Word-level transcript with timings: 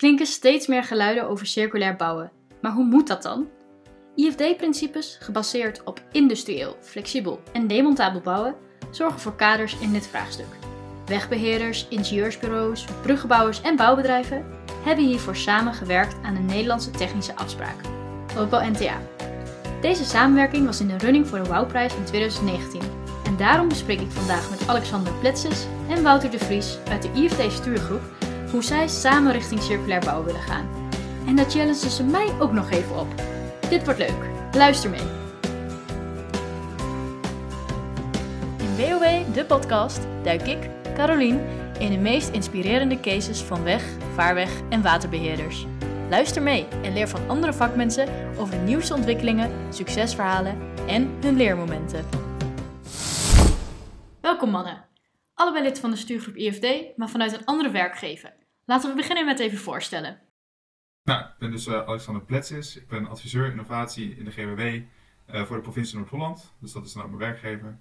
klinken 0.00 0.26
steeds 0.26 0.66
meer 0.66 0.84
geluiden 0.84 1.28
over 1.28 1.46
circulair 1.46 1.96
bouwen. 1.96 2.30
Maar 2.60 2.72
hoe 2.72 2.84
moet 2.84 3.06
dat 3.06 3.22
dan? 3.22 3.48
IFD-principes, 4.14 5.18
gebaseerd 5.20 5.84
op 5.84 6.02
industrieel, 6.12 6.76
flexibel 6.80 7.40
en 7.52 7.66
demontabel 7.66 8.20
bouwen, 8.20 8.54
zorgen 8.90 9.20
voor 9.20 9.36
kaders 9.36 9.78
in 9.78 9.92
dit 9.92 10.06
vraagstuk. 10.06 10.46
Wegbeheerders, 11.06 11.86
ingenieursbureaus, 11.88 12.84
bruggenbouwers 13.02 13.60
en 13.60 13.76
bouwbedrijven 13.76 14.46
hebben 14.84 15.04
hiervoor 15.04 15.36
samen 15.36 15.74
gewerkt 15.74 16.16
aan 16.22 16.36
een 16.36 16.46
Nederlandse 16.46 16.90
technische 16.90 17.36
afspraak, 17.36 17.80
Opel 18.38 18.70
NTA. 18.70 19.00
Deze 19.80 20.04
samenwerking 20.04 20.66
was 20.66 20.80
in 20.80 20.88
de 20.88 20.98
running 20.98 21.26
voor 21.26 21.42
de 21.42 21.48
Wowprijs 21.48 21.94
in 21.94 22.04
2019 22.04 22.80
en 23.24 23.36
daarom 23.36 23.68
bespreek 23.68 24.00
ik 24.00 24.10
vandaag 24.10 24.50
met 24.50 24.68
Alexander 24.68 25.12
Pletses 25.12 25.66
en 25.88 26.02
Wouter 26.02 26.30
de 26.30 26.38
Vries 26.38 26.78
uit 26.88 27.02
de 27.02 27.10
IFD 27.14 27.52
Stuurgroep 27.52 28.19
hoe 28.50 28.62
zij 28.62 28.88
samen 28.88 29.32
richting 29.32 29.62
circulair 29.62 30.00
bouwen 30.00 30.26
willen 30.26 30.40
gaan. 30.40 30.68
En 31.26 31.36
dat 31.36 31.52
challengen 31.52 31.74
ze 31.74 32.04
mij 32.04 32.28
ook 32.40 32.52
nog 32.52 32.70
even 32.70 32.98
op. 32.98 33.14
Dit 33.68 33.84
wordt 33.84 33.98
leuk. 33.98 34.30
Luister 34.52 34.90
mee. 34.90 35.00
In 38.58 38.76
WOW, 38.76 39.34
de 39.34 39.44
podcast, 39.44 40.00
duik 40.22 40.42
ik, 40.42 40.70
Carolien, 40.94 41.40
in 41.78 41.90
de 41.90 41.98
meest 41.98 42.28
inspirerende 42.28 43.00
cases 43.00 43.40
van 43.40 43.62
weg, 43.62 43.84
vaarweg 44.14 44.50
en 44.68 44.82
waterbeheerders. 44.82 45.66
Luister 46.10 46.42
mee 46.42 46.66
en 46.82 46.92
leer 46.92 47.08
van 47.08 47.28
andere 47.28 47.52
vakmensen 47.52 48.08
over 48.38 48.54
de 48.54 48.60
nieuwste 48.60 48.94
ontwikkelingen, 48.94 49.50
succesverhalen 49.72 50.58
en 50.86 51.16
hun 51.20 51.36
leermomenten. 51.36 52.04
Welkom 54.20 54.50
mannen. 54.50 54.88
Allebei 55.34 55.64
lid 55.64 55.78
van 55.78 55.90
de 55.90 55.96
stuurgroep 55.96 56.36
IFD, 56.36 56.96
maar 56.96 57.08
vanuit 57.08 57.32
een 57.32 57.44
andere 57.44 57.70
werkgever. 57.70 58.32
Laten 58.64 58.90
we 58.90 58.96
beginnen 58.96 59.24
met 59.24 59.38
even 59.38 59.58
voorstellen. 59.58 60.20
Nou, 61.02 61.24
ik 61.24 61.38
ben 61.38 61.50
dus 61.50 61.66
uh, 61.66 61.86
Alexander 61.86 62.22
Pletsis. 62.22 62.76
Ik 62.76 62.88
ben 62.88 63.06
adviseur 63.06 63.50
innovatie 63.50 64.16
in 64.16 64.24
de 64.24 64.30
GWW 64.30 64.60
uh, 64.60 65.46
voor 65.46 65.56
de 65.56 65.62
provincie 65.62 65.96
Noord-Holland. 65.96 66.54
Dus 66.58 66.72
dat 66.72 66.84
is 66.84 66.92
dan 66.92 67.02
ook 67.02 67.08
mijn 67.08 67.20
werkgever. 67.20 67.78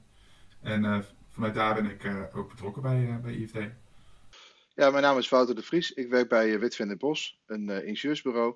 En 0.61 0.83
uh, 0.83 0.99
vanuit 1.29 1.53
daar 1.53 1.75
ben 1.75 1.89
ik 1.89 2.35
ook 2.35 2.49
betrokken 2.49 2.81
bij, 2.81 3.19
bij 3.21 3.33
IFD. 3.33 3.57
Ja, 4.75 4.89
mijn 4.89 5.03
naam 5.03 5.17
is 5.17 5.29
Wouter 5.29 5.55
de 5.55 5.61
Vries. 5.61 5.93
Ik 5.93 6.09
werk 6.09 6.29
bij 6.29 6.59
Witvind 6.59 6.97
Bos, 6.97 7.41
een 7.45 7.85
ingenieursbureau. 7.85 8.55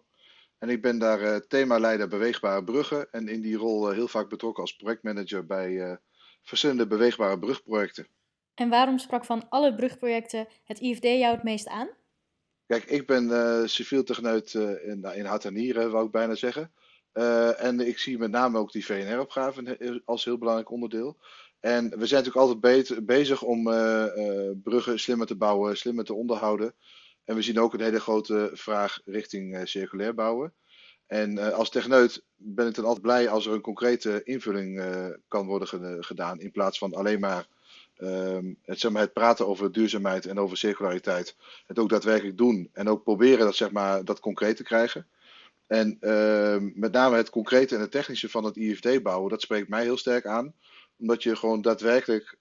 En 0.60 0.70
ik 0.70 0.82
ben 0.82 1.00
daar 1.00 1.48
themaleider 1.48 2.08
beweegbare 2.08 2.64
bruggen. 2.64 3.12
En 3.12 3.28
in 3.28 3.42
die 3.42 3.56
rol 3.56 3.90
heel 3.90 4.08
vaak 4.08 4.30
betrokken 4.30 4.64
als 4.64 4.76
projectmanager 4.76 5.46
bij 5.46 6.00
verschillende 6.42 6.88
beweegbare 6.88 7.40
brugprojecten. 7.40 8.08
En 8.54 8.70
waarom 8.70 8.98
sprak 8.98 9.26
van 9.26 9.50
alle 9.50 9.76
brugprojecten 9.76 10.48
het 10.64 10.80
IFD 10.80 11.04
jou 11.04 11.34
het 11.34 11.44
meest 11.44 11.68
aan? 11.68 11.90
Kijk, 12.68 12.84
ik 12.84 13.08
ben 13.08 13.26
uh, 13.26 13.66
civiel 13.66 14.04
techneut 14.04 14.54
uh, 14.54 14.88
in, 14.88 15.04
in 15.04 15.26
en 15.26 15.54
nieren, 15.54 15.92
wou 15.92 16.06
ik 16.06 16.12
bijna 16.12 16.36
zeggen. 16.36 16.72
Uh, 17.14 17.64
en 17.64 17.80
ik 17.80 17.98
zie 17.98 18.18
met 18.18 18.32
name 18.32 18.58
ook 18.58 18.72
die 18.72 18.86
VNR-opgave 18.86 20.02
als 20.06 20.26
heel 20.26 20.38
belangrijk 20.38 20.72
onderdeel. 20.72 21.18
En 21.60 21.84
we 21.84 22.06
zijn 22.06 22.24
natuurlijk 22.24 22.64
altijd 22.64 23.06
bezig 23.06 23.42
om 23.42 23.64
bruggen 24.64 25.00
slimmer 25.00 25.28
te 25.28 25.36
bouwen, 25.36 25.78
slimmer 25.78 26.06
te 26.06 26.14
onderhouden. 26.14 26.76
En 27.24 27.36
we 27.36 27.42
zien 27.42 27.60
ook 27.60 27.74
een 27.74 27.82
hele 27.82 28.00
grote 28.00 28.50
vraag 28.54 29.02
richting 29.06 29.68
circulair 29.68 30.14
bouwen. 30.14 30.54
En 31.08 31.54
als 31.54 31.70
techneut 31.70 32.26
ben 32.36 32.68
ik 32.68 32.76
dan 32.76 32.86
altijd 32.86 33.02
blij 33.02 33.30
als 33.30 33.46
er 33.46 33.54
een 33.54 33.62
concrete 33.62 34.22
invulling 34.24 34.84
kan 35.28 35.46
worden 35.46 36.04
gedaan. 36.04 36.40
In 36.40 36.52
plaats 36.52 36.78
van 36.78 36.94
alleen 36.94 37.20
maar 37.20 37.48
Um, 38.04 38.58
het, 38.62 38.80
zeg 38.80 38.92
maar, 38.92 39.02
het 39.02 39.14
praten 39.14 39.48
over 39.48 39.72
duurzaamheid 39.72 40.26
en 40.26 40.40
over 40.40 40.58
circulariteit. 40.58 41.36
Het 41.66 41.80
ook 41.80 41.90
daadwerkelijk 41.90 42.38
doen. 42.38 42.70
En 42.74 42.90
ook 42.90 43.04
proberen 43.04 43.46
dat, 43.46 43.56
zeg 43.56 43.72
maar, 43.72 44.06
dat 44.06 44.20
concreet 44.20 44.56
te 44.56 44.64
krijgen. 44.64 45.08
En 45.68 45.98
uh, 46.02 46.58
met 46.74 46.92
name 46.92 47.16
het 47.16 47.30
concrete 47.30 47.76
en 47.76 47.82
het 47.82 47.92
technische 47.92 48.30
van 48.30 48.44
het 48.44 48.56
IFD 48.56 49.04
bouwen, 49.04 49.30
dat 49.30 49.42
spreekt 49.42 49.70
mij 49.70 49.84
heel 49.84 49.98
sterk 49.98 50.26
aan. 50.26 50.54
Omdat 50.98 51.24
je 51.24 51.36
gewoon 51.36 51.62
daadwerkelijk 51.62 52.38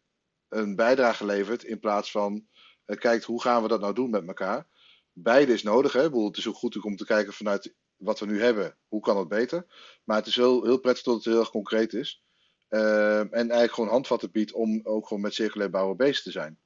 een 0.49 0.77
bijdrage 0.77 1.27
levert 1.27 1.65
in 1.65 1.79
plaats 1.79 2.11
van 2.11 2.47
uh, 2.87 2.97
kijkt 2.97 3.25
hoe 3.25 3.43
gaan 3.43 3.63
we 3.63 3.69
dat 3.69 3.81
nou 3.81 3.95
doen 3.95 4.11
met 4.11 4.27
elkaar. 4.27 4.67
Beide 5.13 5.53
is 5.53 5.63
nodig. 5.63 5.93
Hè? 5.93 6.03
het 6.03 6.37
is 6.37 6.49
ook 6.49 6.57
goed 6.57 6.85
om 6.85 6.97
te 6.97 7.07
kijken 7.07 7.33
vanuit 7.33 7.75
wat 7.97 8.19
we 8.19 8.27
nu 8.27 8.43
hebben, 8.43 8.77
hoe 8.89 9.01
kan 9.01 9.17
het 9.17 9.29
beter. 9.29 9.67
Maar 10.05 10.17
het 10.17 10.27
is 10.27 10.37
heel, 10.37 10.65
heel 10.65 10.79
prettig 10.79 11.05
dat 11.05 11.15
het 11.15 11.25
heel 11.25 11.41
erg 11.41 11.51
concreet 11.51 11.93
is. 11.93 12.23
Uh, 12.73 13.19
en 13.19 13.33
eigenlijk 13.33 13.73
gewoon 13.73 13.91
handvatten 13.91 14.31
biedt 14.31 14.53
om 14.53 14.81
ook 14.83 15.07
gewoon 15.07 15.23
met 15.23 15.35
circulair 15.35 15.71
bouwen 15.71 15.97
bezig 15.97 16.23
te 16.23 16.31
zijn. 16.31 16.59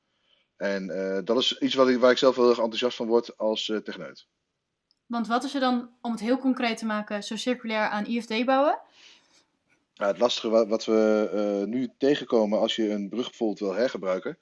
En 0.56 0.90
uh, 0.90 1.18
dat 1.24 1.38
is 1.38 1.58
iets 1.58 1.74
wat 1.74 1.88
ik, 1.88 1.98
waar 1.98 2.10
ik 2.10 2.18
zelf 2.18 2.36
heel 2.36 2.48
erg 2.48 2.58
enthousiast 2.58 2.96
van 2.96 3.06
word 3.06 3.36
als 3.36 3.68
uh, 3.68 3.78
techneut. 3.78 4.26
Want 5.06 5.26
wat 5.26 5.44
is 5.44 5.54
er 5.54 5.60
dan, 5.60 5.90
om 6.00 6.10
het 6.10 6.20
heel 6.20 6.38
concreet 6.38 6.78
te 6.78 6.86
maken, 6.86 7.22
zo 7.22 7.36
circulair 7.36 7.88
aan 7.88 8.06
IFD 8.06 8.44
bouwen? 8.44 8.78
Ja, 9.92 10.06
het 10.06 10.18
lastige 10.18 10.48
wat, 10.48 10.68
wat 10.68 10.84
we 10.84 11.64
nu 11.66 11.88
tegenkomen 11.98 12.58
als 12.58 12.76
je 12.76 12.90
een 12.90 13.08
brug 13.08 13.28
bijvoorbeeld 13.28 13.58
wil 13.58 13.74
hergebruiken, 13.74 14.38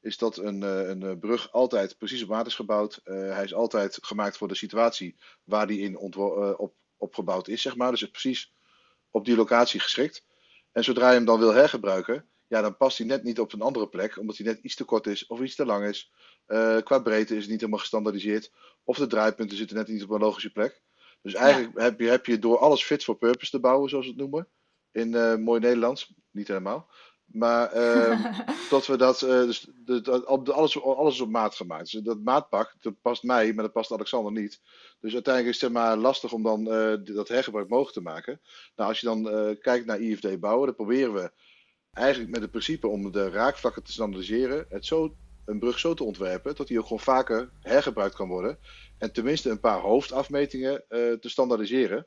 is 0.00 0.18
dat 0.18 0.36
een, 0.36 0.62
een 0.62 1.18
brug 1.18 1.52
altijd 1.52 1.98
precies 1.98 2.22
op 2.22 2.28
maat 2.28 2.46
is 2.46 2.54
gebouwd. 2.54 3.00
hij 3.04 3.44
is 3.44 3.54
altijd 3.54 3.98
gemaakt 4.02 4.36
voor 4.36 4.48
de 4.48 4.54
situatie 4.54 5.16
waar 5.44 5.66
die 5.66 5.80
in 5.80 5.98
op, 5.98 6.72
opgebouwd 6.96 7.48
is, 7.48 7.62
zeg 7.62 7.76
maar. 7.76 7.90
Dus 7.90 8.00
het 8.00 8.14
is 8.14 8.20
precies 8.20 8.52
op 9.10 9.24
die 9.24 9.36
locatie 9.36 9.80
geschikt. 9.80 10.24
En 10.74 10.84
zodra 10.84 11.08
je 11.08 11.14
hem 11.14 11.24
dan 11.24 11.38
wil 11.38 11.52
hergebruiken, 11.54 12.28
ja, 12.48 12.60
dan 12.60 12.76
past 12.76 12.98
hij 12.98 13.06
net 13.06 13.22
niet 13.22 13.40
op 13.40 13.52
een 13.52 13.60
andere 13.60 13.88
plek, 13.88 14.18
omdat 14.18 14.36
hij 14.36 14.46
net 14.46 14.58
iets 14.62 14.74
te 14.74 14.84
kort 14.84 15.06
is 15.06 15.26
of 15.26 15.40
iets 15.40 15.54
te 15.54 15.66
lang 15.66 15.86
is. 15.86 16.12
Uh, 16.46 16.78
qua 16.78 16.98
breedte 16.98 17.34
is 17.34 17.40
het 17.40 17.50
niet 17.50 17.60
helemaal 17.60 17.80
gestandardiseerd. 17.80 18.52
Of 18.84 18.96
de 18.96 19.06
draaipunten 19.06 19.56
zitten 19.56 19.76
net 19.76 19.88
niet 19.88 20.02
op 20.02 20.10
een 20.10 20.20
logische 20.20 20.52
plek. 20.52 20.82
Dus 21.22 21.34
eigenlijk 21.34 21.78
heb, 21.78 22.00
je, 22.00 22.08
heb 22.08 22.26
je 22.26 22.38
door 22.38 22.58
alles 22.58 22.84
fit 22.84 23.04
for 23.04 23.16
purpose 23.16 23.50
te 23.50 23.60
bouwen, 23.60 23.88
zoals 23.88 24.04
we 24.04 24.10
het 24.10 24.20
noemen. 24.20 24.48
In 24.92 25.12
uh, 25.12 25.36
mooi 25.36 25.60
Nederlands. 25.60 26.14
Niet 26.30 26.48
helemaal. 26.48 26.90
Maar 27.24 27.74
uh, 27.76 28.38
tot 28.68 28.86
we 28.86 28.96
dat, 28.96 29.22
uh, 29.22 29.28
dus 29.28 29.66
de, 29.84 30.24
alles, 30.26 30.82
alles 30.82 31.14
is 31.14 31.20
op 31.20 31.28
maat 31.28 31.54
gemaakt. 31.54 31.92
Dus 31.92 32.02
dat 32.02 32.20
maatpak, 32.20 32.74
dat 32.80 32.94
past 33.02 33.22
mij, 33.22 33.52
maar 33.52 33.64
dat 33.64 33.72
past 33.72 33.92
Alexander 33.92 34.32
niet. 34.32 34.60
Dus 35.00 35.12
uiteindelijk 35.12 35.54
is 35.54 35.60
het 35.60 35.72
maar 35.72 35.96
lastig 35.96 36.32
om 36.32 36.42
dan 36.42 36.60
uh, 36.60 36.94
dat 37.14 37.28
hergebruik 37.28 37.68
mogelijk 37.68 37.94
te 37.94 38.02
maken. 38.02 38.40
Nou, 38.76 38.88
als 38.88 39.00
je 39.00 39.06
dan 39.06 39.24
kijkt 39.60 39.86
naar 39.86 40.00
IFD 40.00 40.40
bouwen, 40.40 40.66
dan 40.66 40.74
proberen 40.74 41.14
we 41.14 41.32
eigenlijk 41.92 42.30
met 42.30 42.40
het 42.40 42.50
principe 42.50 42.88
om 42.88 43.12
de 43.12 43.30
raakvlakken 43.30 43.82
te 43.82 43.92
standaardiseren, 43.92 44.66
het 44.68 44.86
zo, 44.86 45.16
een 45.44 45.58
brug 45.58 45.78
zo 45.78 45.94
te 45.94 46.04
ontwerpen 46.04 46.56
dat 46.56 46.66
die 46.66 46.78
ook 46.78 46.84
gewoon 46.84 47.00
vaker 47.00 47.50
hergebruikt 47.60 48.14
kan 48.14 48.28
worden. 48.28 48.58
En 48.98 49.12
tenminste 49.12 49.50
een 49.50 49.60
paar 49.60 49.80
hoofdafmetingen 49.80 50.84
te 50.88 51.28
standaardiseren. 51.28 52.06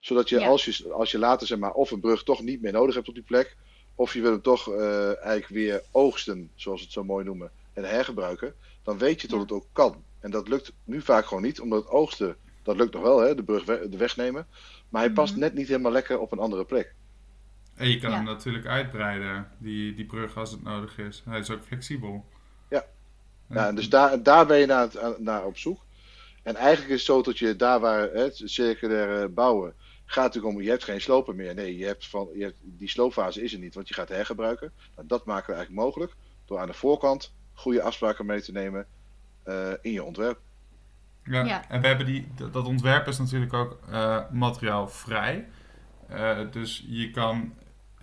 Zodat 0.00 0.28
je, 0.28 0.38
ja. 0.38 0.46
als 0.46 0.64
je 0.64 0.92
als 0.92 1.10
je 1.10 1.18
later 1.18 1.46
zeg 1.46 1.58
maar, 1.58 1.72
of 1.72 1.90
een 1.90 2.00
brug 2.00 2.22
toch 2.22 2.42
niet 2.42 2.62
meer 2.62 2.72
nodig 2.72 2.94
hebt 2.94 3.08
op 3.08 3.14
die 3.14 3.22
plek 3.22 3.56
of 3.94 4.14
je 4.14 4.20
wil 4.20 4.30
hem 4.30 4.42
toch 4.42 4.68
uh, 4.68 5.06
eigenlijk 5.06 5.46
weer 5.48 5.82
oogsten, 5.90 6.50
zoals 6.54 6.78
we 6.78 6.84
het 6.84 6.94
zo 6.94 7.04
mooi 7.04 7.24
noemen, 7.24 7.50
en 7.72 7.84
hergebruiken, 7.84 8.54
dan 8.82 8.98
weet 8.98 9.20
je 9.20 9.28
dat 9.28 9.40
het 9.40 9.52
ook 9.52 9.66
kan. 9.72 10.04
En 10.20 10.30
dat 10.30 10.48
lukt 10.48 10.72
nu 10.84 11.00
vaak 11.00 11.26
gewoon 11.26 11.42
niet, 11.42 11.60
omdat 11.60 11.82
het 11.82 11.92
oogsten, 11.92 12.36
dat 12.62 12.76
lukt 12.76 12.92
nog 12.92 13.02
wel, 13.02 13.20
hè, 13.20 13.34
de 13.34 13.42
brug 13.42 13.64
we 13.64 13.88
de 13.88 13.96
wegnemen, 13.96 14.46
maar 14.88 15.02
hij 15.02 15.12
past 15.12 15.34
mm 15.34 15.38
-hmm. 15.38 15.48
net 15.48 15.58
niet 15.58 15.68
helemaal 15.68 15.92
lekker 15.92 16.18
op 16.18 16.32
een 16.32 16.38
andere 16.38 16.64
plek. 16.64 16.94
En 17.74 17.88
je 17.88 17.98
kan 17.98 18.10
ja. 18.10 18.16
hem 18.16 18.24
natuurlijk 18.24 18.66
uitbreiden, 18.66 19.50
die, 19.58 19.94
die 19.94 20.06
brug, 20.06 20.36
als 20.36 20.50
het 20.50 20.62
nodig 20.62 20.98
is. 20.98 21.22
Hij 21.24 21.38
is 21.38 21.50
ook 21.50 21.64
flexibel. 21.64 22.24
Ja, 22.68 22.84
ja 23.48 23.68
en 23.68 23.74
dus 23.74 23.88
daar, 23.88 24.22
daar 24.22 24.46
ben 24.46 24.58
je 24.58 24.66
naar, 24.66 24.88
naar 25.18 25.44
op 25.44 25.58
zoek. 25.58 25.80
En 26.42 26.56
eigenlijk 26.56 26.90
is 26.90 26.96
het 26.96 27.06
zo 27.06 27.22
dat 27.22 27.38
je 27.38 27.56
daar 27.56 27.80
waar 27.80 28.10
het 28.12 28.42
circulaire 28.44 29.28
bouwen 29.28 29.74
gaat 30.12 30.24
natuurlijk 30.24 30.54
om, 30.54 30.62
je 30.62 30.70
hebt 30.70 30.84
geen 30.84 31.00
slopen 31.00 31.36
meer. 31.36 31.54
Nee, 31.54 31.76
je 31.78 31.84
hebt 31.84 32.08
van, 32.08 32.28
je 32.34 32.42
hebt, 32.42 32.60
die 32.62 32.88
sloopfase 32.88 33.42
is 33.42 33.52
er 33.52 33.58
niet, 33.58 33.74
want 33.74 33.88
je 33.88 33.94
gaat 33.94 34.08
hergebruiken. 34.08 34.72
Nou, 34.94 35.06
dat 35.08 35.24
maken 35.24 35.46
we 35.46 35.54
eigenlijk 35.54 35.84
mogelijk 35.84 36.12
door 36.44 36.58
aan 36.58 36.66
de 36.66 36.74
voorkant 36.74 37.32
goede 37.52 37.82
afspraken 37.82 38.26
mee 38.26 38.42
te 38.42 38.52
nemen 38.52 38.86
uh, 39.46 39.72
in 39.82 39.92
je 39.92 40.04
ontwerp. 40.04 40.40
Ja, 41.24 41.44
ja, 41.44 41.68
en 41.68 41.80
we 41.80 41.86
hebben 41.86 42.06
die, 42.06 42.28
dat 42.52 42.66
ontwerp 42.66 43.06
is 43.06 43.18
natuurlijk 43.18 43.52
ook 43.52 43.78
uh, 43.90 44.30
materiaalvrij. 44.30 45.48
Uh, 46.10 46.38
dus 46.50 46.84
je 46.88 47.10
kan 47.10 47.54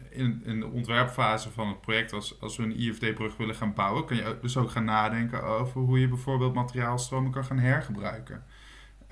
in, 0.10 0.42
in 0.46 0.60
de 0.60 0.68
ontwerpfase 0.68 1.52
van 1.52 1.68
het 1.68 1.82
project, 1.82 2.14
als, 2.14 2.42
als 2.42 2.58
we 2.58 2.64
een 2.64 2.80
IFD-brug 2.80 3.38
willen 3.38 3.56
gaan 3.56 3.74
bouwen, 3.74 4.06
kun 4.06 4.16
je 4.16 4.38
dus 4.42 4.58
ook 4.58 4.72
gaan 4.72 4.86
nadenken 4.86 5.44
over 5.44 5.82
hoe 5.82 6.00
je 6.00 6.08
bijvoorbeeld 6.08 6.54
materiaalstromen 6.54 7.32
kan 7.32 7.46
gaan 7.46 7.60
hergebruiken. 7.60 8.44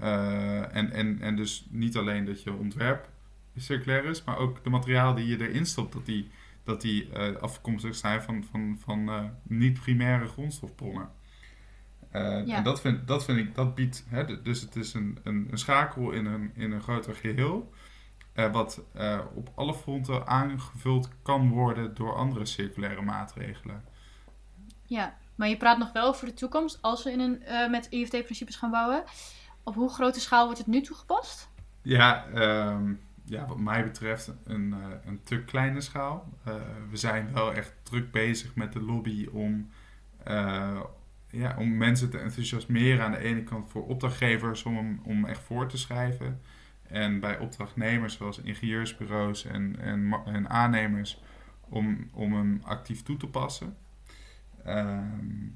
Uh, 0.01 0.75
en, 0.75 0.91
en, 0.91 1.21
en 1.21 1.35
dus 1.35 1.67
niet 1.69 1.97
alleen 1.97 2.25
dat 2.25 2.43
je 2.43 2.53
ontwerp 2.53 3.09
circulair 3.55 4.05
is, 4.05 4.23
maar 4.23 4.37
ook 4.37 4.63
de 4.63 4.69
materialen 4.69 5.15
die 5.15 5.27
je 5.27 5.47
erin 5.47 5.65
stopt, 5.65 5.93
dat 5.93 6.05
die, 6.05 6.29
dat 6.63 6.81
die 6.81 7.09
uh, 7.09 7.35
afkomstig 7.35 7.95
zijn 7.95 8.21
van, 8.21 8.43
van, 8.51 8.77
van 8.79 9.09
uh, 9.09 9.23
niet-primaire 9.43 10.27
grondstofbronnen. 10.27 11.09
Ja. 12.11 12.45
En 12.45 12.63
dat 12.63 12.81
vind, 12.81 13.07
dat 13.07 13.25
vind 13.25 13.37
ik, 13.37 13.55
dat 13.55 13.75
biedt, 13.75 14.05
hè, 14.07 14.41
dus 14.41 14.61
het 14.61 14.75
is 14.75 14.93
een, 14.93 15.17
een, 15.23 15.47
een, 15.51 15.57
schakel 15.57 16.11
in 16.11 16.25
een, 16.25 16.51
in 16.55 16.71
een 16.71 16.81
groter 16.81 17.15
geheel, 17.15 17.73
wat 18.33 18.83
op 19.33 19.51
alle 19.55 19.73
fronten 19.73 20.27
aangevuld 20.27 21.09
kan 21.21 21.49
worden 21.49 21.95
door 21.95 22.15
andere 22.15 22.45
circulaire 22.45 23.01
maatregelen. 23.01 23.83
Ja, 24.85 25.17
maar 25.35 25.49
je 25.49 25.57
praat 25.57 25.77
nog 25.77 25.91
wel 25.91 26.07
over 26.07 26.25
de 26.25 26.33
toekomst 26.33 26.77
als 26.81 27.03
we 27.03 27.11
in 27.11 27.19
een, 27.19 27.41
met 27.71 27.87
IFT-principes 27.89 28.55
gaan 28.55 28.71
bouwen. 28.71 29.03
Op 29.67 29.75
hoe 29.75 29.89
grote 29.89 30.19
schaal 30.19 30.45
wordt 30.45 30.59
het 30.59 30.67
nu 30.67 30.81
toegepast? 30.81 31.49
Ja, 31.81 32.27
ehm, 32.27 32.93
ja 33.23 33.45
wat 33.45 33.59
mij 33.59 33.83
betreft 33.83 34.33
een, 34.43 34.67
uh, 34.67 34.85
een 35.05 35.21
te 35.23 35.43
kleine 35.43 35.81
schaal. 35.81 36.29
Uh, 36.47 36.53
we 36.89 36.97
zijn 36.97 37.33
wel 37.33 37.53
echt 37.53 37.73
druk 37.83 38.11
bezig 38.11 38.55
met 38.55 38.73
de 38.73 38.81
lobby 38.81 39.27
om, 39.31 39.69
uh, 40.27 40.79
ja, 41.29 41.55
om 41.57 41.77
mensen 41.77 42.09
te 42.09 42.17
enthousiasmeren. 42.17 43.05
Aan 43.05 43.11
de 43.11 43.17
ene 43.17 43.43
kant 43.43 43.69
voor 43.69 43.87
opdrachtgevers 43.87 44.63
om, 44.63 45.01
om 45.03 45.25
echt 45.25 45.41
voor 45.41 45.67
te 45.67 45.77
schrijven. 45.77 46.41
En 46.83 47.19
bij 47.19 47.39
opdrachtnemers 47.39 48.13
zoals 48.13 48.39
ingenieursbureaus 48.39 49.45
en, 49.45 49.79
en, 50.25 50.49
aannemers 50.49 51.21
om, 51.69 52.09
om 52.13 52.33
hem 52.33 52.61
actief 52.63 53.03
toe 53.03 53.17
te 53.17 53.27
passen. 53.27 53.77
Um, 54.67 55.46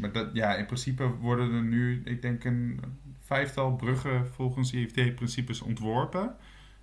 maar 0.00 0.12
dat, 0.12 0.28
ja, 0.32 0.54
in 0.54 0.66
principe 0.66 1.08
worden 1.08 1.52
er 1.52 1.62
nu, 1.62 2.02
ik 2.04 2.22
denk, 2.22 2.44
een 2.44 2.80
vijftal 3.20 3.76
bruggen 3.76 4.26
volgens 4.26 4.72
IFT-principes 4.72 5.60
ontworpen. 5.60 6.36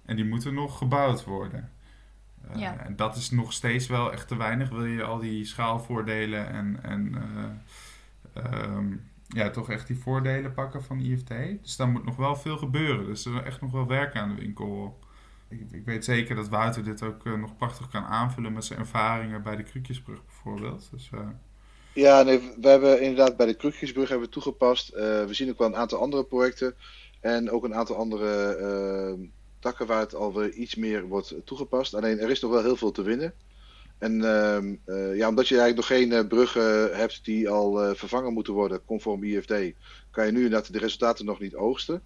En 0.06 0.16
die 0.16 0.25
moeten 0.25 0.54
nog 0.54 0.78
gebouwd 0.78 1.24
worden. 1.24 1.72
Uh, 2.50 2.56
ja. 2.56 2.78
En 2.78 2.96
dat 2.96 3.16
is 3.16 3.30
nog 3.30 3.54
steeds 3.54 3.88
wel 3.88 4.12
echt 4.12 4.28
te 4.28 4.38
weinig. 4.38 4.69
Wil 4.69 4.86
je 4.86 5.04
al 5.04 5.19
die 5.19 5.46
schaalvoordelen 5.46 6.50
en, 6.50 6.84
en 6.84 7.16
uh, 8.36 8.75
um, 8.75 9.10
ja, 9.28 9.50
toch 9.50 9.69
echt 9.69 9.88
die 9.88 9.98
voordelen 9.98 10.54
pakken 10.54 10.84
van 10.84 11.00
IFT. 11.00 11.28
Dus 11.62 11.75
daar 11.75 11.88
moet 11.88 12.06
nog 12.06 12.16
wel 12.16 12.36
veel 12.36 12.58
gebeuren. 12.58 13.06
Dus 13.06 13.25
er 13.25 13.36
is 13.36 13.42
echt 13.42 13.62
nog 13.62 13.72
wel 13.72 13.88
werk 13.88 14.16
aan 14.16 14.30
de 14.30 14.42
winkel. 14.42 15.00
Ik, 15.48 15.72
ik 15.72 15.86
weet 15.86 16.06
zeker 16.06 16.36
dat 16.36 16.50
Wouter 16.50 16.84
dit 16.84 17.04
ook 17.04 17.25
uh, 17.25 17.34
nog 17.34 17.56
prachtig 17.56 17.88
kan 17.88 18.04
aanvullen 18.04 18.54
met 18.54 18.66
zijn 18.66 18.80
ervaringen 18.80 19.44
bij 19.44 19.56
de 19.56 19.64
Krukjesbrug 19.64 20.25
bijvoorbeeld. 20.25 20.88
Dus, 20.92 21.10
ja, 21.97 22.23
nee, 22.23 22.39
we 22.59 22.67
hebben 22.67 23.01
inderdaad 23.01 23.38
bij 23.38 23.45
de 23.45 23.53
Krukjesbrug 23.53 24.09
hebben 24.09 24.27
we 24.27 24.33
toegepast. 24.33 24.89
Uh, 24.89 24.99
we 25.25 25.33
zien 25.33 25.49
ook 25.49 25.57
wel 25.57 25.67
een 25.67 25.75
aantal 25.75 25.99
andere 25.99 26.23
projecten 26.23 26.75
en 27.19 27.51
ook 27.51 27.63
een 27.63 27.75
aantal 27.75 27.95
andere 27.95 28.57
uh, 29.17 29.27
takken 29.59 29.88
waar 29.88 29.99
het 29.99 30.15
alweer 30.15 30.51
iets 30.51 30.75
meer 30.75 31.07
wordt 31.07 31.35
toegepast. 31.45 31.94
Alleen 31.94 32.19
er 32.19 32.29
is 32.29 32.39
nog 32.39 32.51
wel 32.51 32.63
heel 32.63 32.75
veel 32.75 32.91
te 32.91 33.01
winnen. 33.01 33.33
En 33.97 34.13
uh, 34.13 35.15
ja, 35.17 35.27
omdat 35.27 35.47
je 35.47 35.59
eigenlijk 35.59 35.75
nog 35.75 35.85
geen 35.88 36.27
bruggen 36.27 36.95
hebt 36.95 37.25
die 37.25 37.49
al 37.49 37.95
vervangen 37.95 38.33
moeten 38.33 38.53
worden 38.53 38.85
conform 38.85 39.23
IFD, 39.23 39.53
kan 40.11 40.25
je 40.25 40.31
nu 40.31 40.44
inderdaad 40.44 40.73
de 40.73 40.79
resultaten 40.79 41.25
nog 41.25 41.39
niet 41.39 41.55
oogsten. 41.55 42.01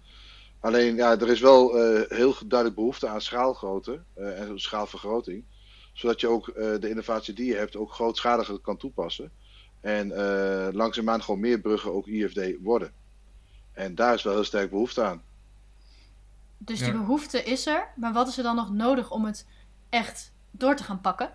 Alleen 0.60 0.96
ja, 0.96 1.20
er 1.20 1.30
is 1.30 1.40
wel 1.40 1.76
heel 2.08 2.34
duidelijk 2.46 2.74
behoefte 2.74 3.08
aan 3.08 3.20
schaalgrootte 3.20 4.00
en 4.14 4.60
schaalvergroting. 4.60 5.44
Zodat 5.92 6.20
je 6.20 6.28
ook 6.28 6.52
de 6.54 6.88
innovatie 6.88 7.34
die 7.34 7.46
je 7.46 7.56
hebt 7.56 7.76
ook 7.76 7.92
grootschaliger 7.92 8.58
kan 8.58 8.76
toepassen. 8.76 9.32
En 9.82 10.08
uh, 10.08 10.68
langzaamaan 10.72 11.22
gewoon 11.22 11.40
meer 11.40 11.60
bruggen 11.60 11.92
ook 11.92 12.06
IFD 12.06 12.40
worden. 12.60 12.92
En 13.72 13.94
daar 13.94 14.14
is 14.14 14.22
wel 14.22 14.34
heel 14.34 14.44
sterk 14.44 14.70
behoefte 14.70 15.02
aan. 15.02 15.22
Dus 16.58 16.78
die 16.78 16.92
behoefte 16.92 17.42
is 17.42 17.66
er, 17.66 17.88
maar 17.96 18.12
wat 18.12 18.28
is 18.28 18.36
er 18.36 18.42
dan 18.42 18.56
nog 18.56 18.72
nodig 18.72 19.10
om 19.10 19.24
het 19.24 19.46
echt 19.88 20.32
door 20.50 20.76
te 20.76 20.84
gaan 20.84 21.00
pakken? 21.00 21.34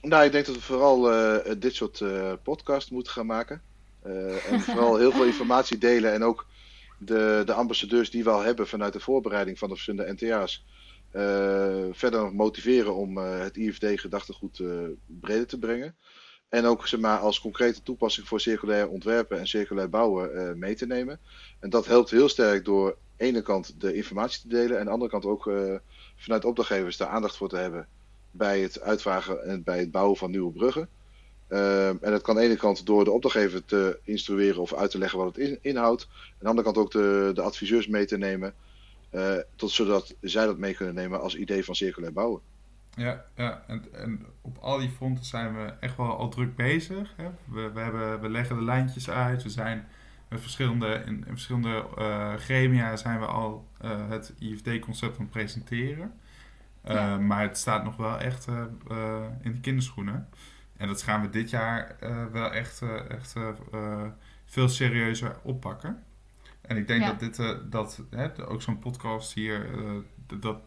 Nou, 0.00 0.24
ik 0.24 0.32
denk 0.32 0.46
dat 0.46 0.54
we 0.54 0.60
vooral 0.60 1.12
uh, 1.12 1.54
dit 1.58 1.74
soort 1.74 2.00
uh, 2.00 2.32
podcasts 2.42 2.90
moeten 2.90 3.12
gaan 3.12 3.26
maken. 3.26 3.62
en 4.48 4.60
vooral 4.66 4.96
heel 4.96 5.12
veel 5.12 5.24
informatie 5.24 5.78
delen 5.78 6.12
en 6.12 6.22
ook 6.22 6.46
de, 6.98 7.42
de 7.46 7.52
ambassadeurs 7.52 8.10
die 8.10 8.24
we 8.24 8.30
al 8.30 8.42
hebben 8.42 8.68
vanuit 8.68 8.92
de 8.92 9.00
voorbereiding 9.00 9.58
van 9.58 9.68
de 9.68 9.74
verschillende 9.74 10.12
NTA's. 10.12 10.64
verder 11.92 12.34
motiveren 12.34 12.94
om 12.94 13.16
het 13.16 13.56
IFD-gedachtegoed 13.56 14.62
breder 15.06 15.46
te 15.46 15.58
brengen. 15.58 15.96
En 16.54 16.64
ook 16.64 16.86
zeg 16.86 17.00
maar, 17.00 17.18
als 17.18 17.40
concrete 17.40 17.82
toepassing 17.82 18.28
voor 18.28 18.40
circulair 18.40 18.88
ontwerpen 18.88 19.38
en 19.38 19.46
circulair 19.46 19.88
bouwen 19.88 20.30
uh, 20.34 20.52
mee 20.52 20.74
te 20.74 20.86
nemen. 20.86 21.18
En 21.58 21.70
dat 21.70 21.86
helpt 21.86 22.10
heel 22.10 22.28
sterk 22.28 22.64
door 22.64 22.86
aan 22.88 22.96
de 23.16 23.24
ene 23.24 23.42
kant 23.42 23.80
de 23.80 23.94
informatie 23.94 24.40
te 24.40 24.48
delen. 24.48 24.70
En 24.70 24.78
aan 24.78 24.84
de 24.84 24.90
andere 24.90 25.10
kant 25.10 25.24
ook 25.24 25.46
uh, 25.46 25.74
vanuit 26.16 26.44
opdrachtgevers 26.44 26.96
daar 26.96 27.08
aandacht 27.08 27.36
voor 27.36 27.48
te 27.48 27.56
hebben. 27.56 27.86
Bij 28.30 28.60
het 28.60 28.80
uitvragen 28.80 29.44
en 29.44 29.62
bij 29.62 29.78
het 29.78 29.90
bouwen 29.90 30.16
van 30.16 30.30
nieuwe 30.30 30.52
bruggen. 30.52 30.88
Uh, 31.48 31.88
en 31.88 31.98
dat 32.00 32.22
kan 32.22 32.34
aan 32.34 32.40
de 32.40 32.46
ene 32.48 32.56
kant 32.56 32.86
door 32.86 33.04
de 33.04 33.10
opdrachtgever 33.10 33.64
te 33.64 33.98
instrueren 34.04 34.60
of 34.60 34.74
uit 34.74 34.90
te 34.90 34.98
leggen 34.98 35.18
wat 35.18 35.26
het 35.26 35.38
in, 35.38 35.58
inhoudt. 35.60 36.08
Aan 36.10 36.38
de 36.38 36.48
andere 36.48 36.72
kant 36.72 36.78
ook 36.78 36.92
de, 36.92 37.30
de 37.34 37.42
adviseurs 37.42 37.86
mee 37.86 38.06
te 38.06 38.18
nemen. 38.18 38.54
tot 39.56 39.70
zodat 39.70 40.14
zij 40.20 40.46
dat 40.46 40.58
mee 40.58 40.74
kunnen 40.74 40.94
nemen 40.94 41.20
als 41.20 41.36
idee 41.36 41.64
van 41.64 41.74
circulair 41.74 42.12
bouwen. 42.12 42.40
Ja, 42.96 43.24
ja. 43.36 43.62
En, 43.66 43.84
en 43.92 44.26
op 44.40 44.58
al 44.58 44.78
die 44.78 44.90
fronten 44.90 45.24
zijn 45.24 45.54
we 45.54 45.72
echt 45.80 45.96
wel 45.96 46.16
al 46.16 46.28
druk 46.28 46.56
bezig. 46.56 47.12
Hè. 47.16 47.30
We, 47.44 47.70
we, 47.72 47.80
hebben, 47.80 48.20
we 48.20 48.28
leggen 48.28 48.56
de 48.56 48.62
lijntjes 48.62 49.10
uit. 49.10 49.42
We 49.42 49.50
zijn 49.50 49.86
met 50.28 50.40
verschillende, 50.40 51.02
in, 51.06 51.16
in 51.16 51.32
verschillende 51.32 51.86
uh, 51.98 52.34
gremia 52.34 52.96
zijn 52.96 53.20
we 53.20 53.26
al 53.26 53.68
uh, 53.84 54.08
het 54.08 54.34
IFD-concept 54.38 55.16
aan 55.16 55.22
het 55.22 55.30
presenteren. 55.30 56.12
Uh, 56.88 56.94
ja. 56.94 57.18
Maar 57.18 57.42
het 57.42 57.58
staat 57.58 57.84
nog 57.84 57.96
wel 57.96 58.18
echt 58.18 58.46
in 59.40 59.52
de 59.52 59.60
kinderschoenen. 59.60 60.28
En 60.76 60.88
dat 60.88 61.02
gaan 61.02 61.20
we 61.20 61.30
dit 61.30 61.50
jaar 61.50 61.96
wel 62.32 62.52
echt, 62.52 62.82
echt 63.08 63.36
veel 64.44 64.68
serieuzer 64.68 65.36
oppakken. 65.42 66.02
En 66.60 66.76
ik 66.76 66.86
denk 66.86 67.02
ja. 67.02 67.12
dat 67.12 67.20
dit, 67.20 67.56
dat, 67.70 68.02
hè, 68.10 68.48
ook 68.48 68.62
zo'n 68.62 68.78
podcast 68.78 69.32
hier, 69.32 69.66
dat 70.26 70.58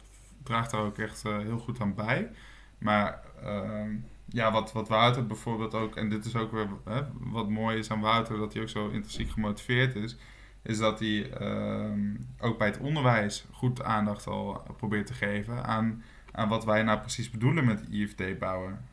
draagt 0.47 0.71
daar 0.71 0.81
ook 0.81 0.97
echt 0.97 1.25
uh, 1.25 1.37
heel 1.37 1.59
goed 1.59 1.79
aan 1.79 1.95
bij. 1.95 2.31
Maar 2.77 3.21
uh, 3.43 3.85
ja, 4.25 4.51
wat, 4.51 4.71
wat 4.71 4.87
Wouter 4.87 5.25
bijvoorbeeld 5.25 5.73
ook, 5.73 5.95
en 5.95 6.09
dit 6.09 6.25
is 6.25 6.35
ook 6.35 6.51
weer 6.51 6.67
hè, 6.85 7.01
wat 7.19 7.49
mooi 7.49 7.77
is 7.77 7.91
aan 7.91 8.01
Wouter, 8.01 8.37
dat 8.37 8.53
hij 8.53 8.61
ook 8.61 8.69
zo 8.69 8.85
intrinsiek 8.89 9.29
gemotiveerd 9.29 9.95
is, 9.95 10.17
is 10.63 10.77
dat 10.77 10.99
hij 10.99 11.41
uh, 11.41 12.13
ook 12.39 12.57
bij 12.57 12.67
het 12.67 12.79
onderwijs 12.79 13.45
goed 13.51 13.83
aandacht 13.83 14.27
al 14.27 14.63
probeert 14.77 15.07
te 15.07 15.13
geven 15.13 15.63
aan, 15.65 16.03
aan 16.31 16.49
wat 16.49 16.65
wij 16.65 16.83
nou 16.83 16.99
precies 16.99 17.29
bedoelen 17.29 17.65
met 17.65 17.89
IFD 17.89 18.39
bouwen. 18.39 18.85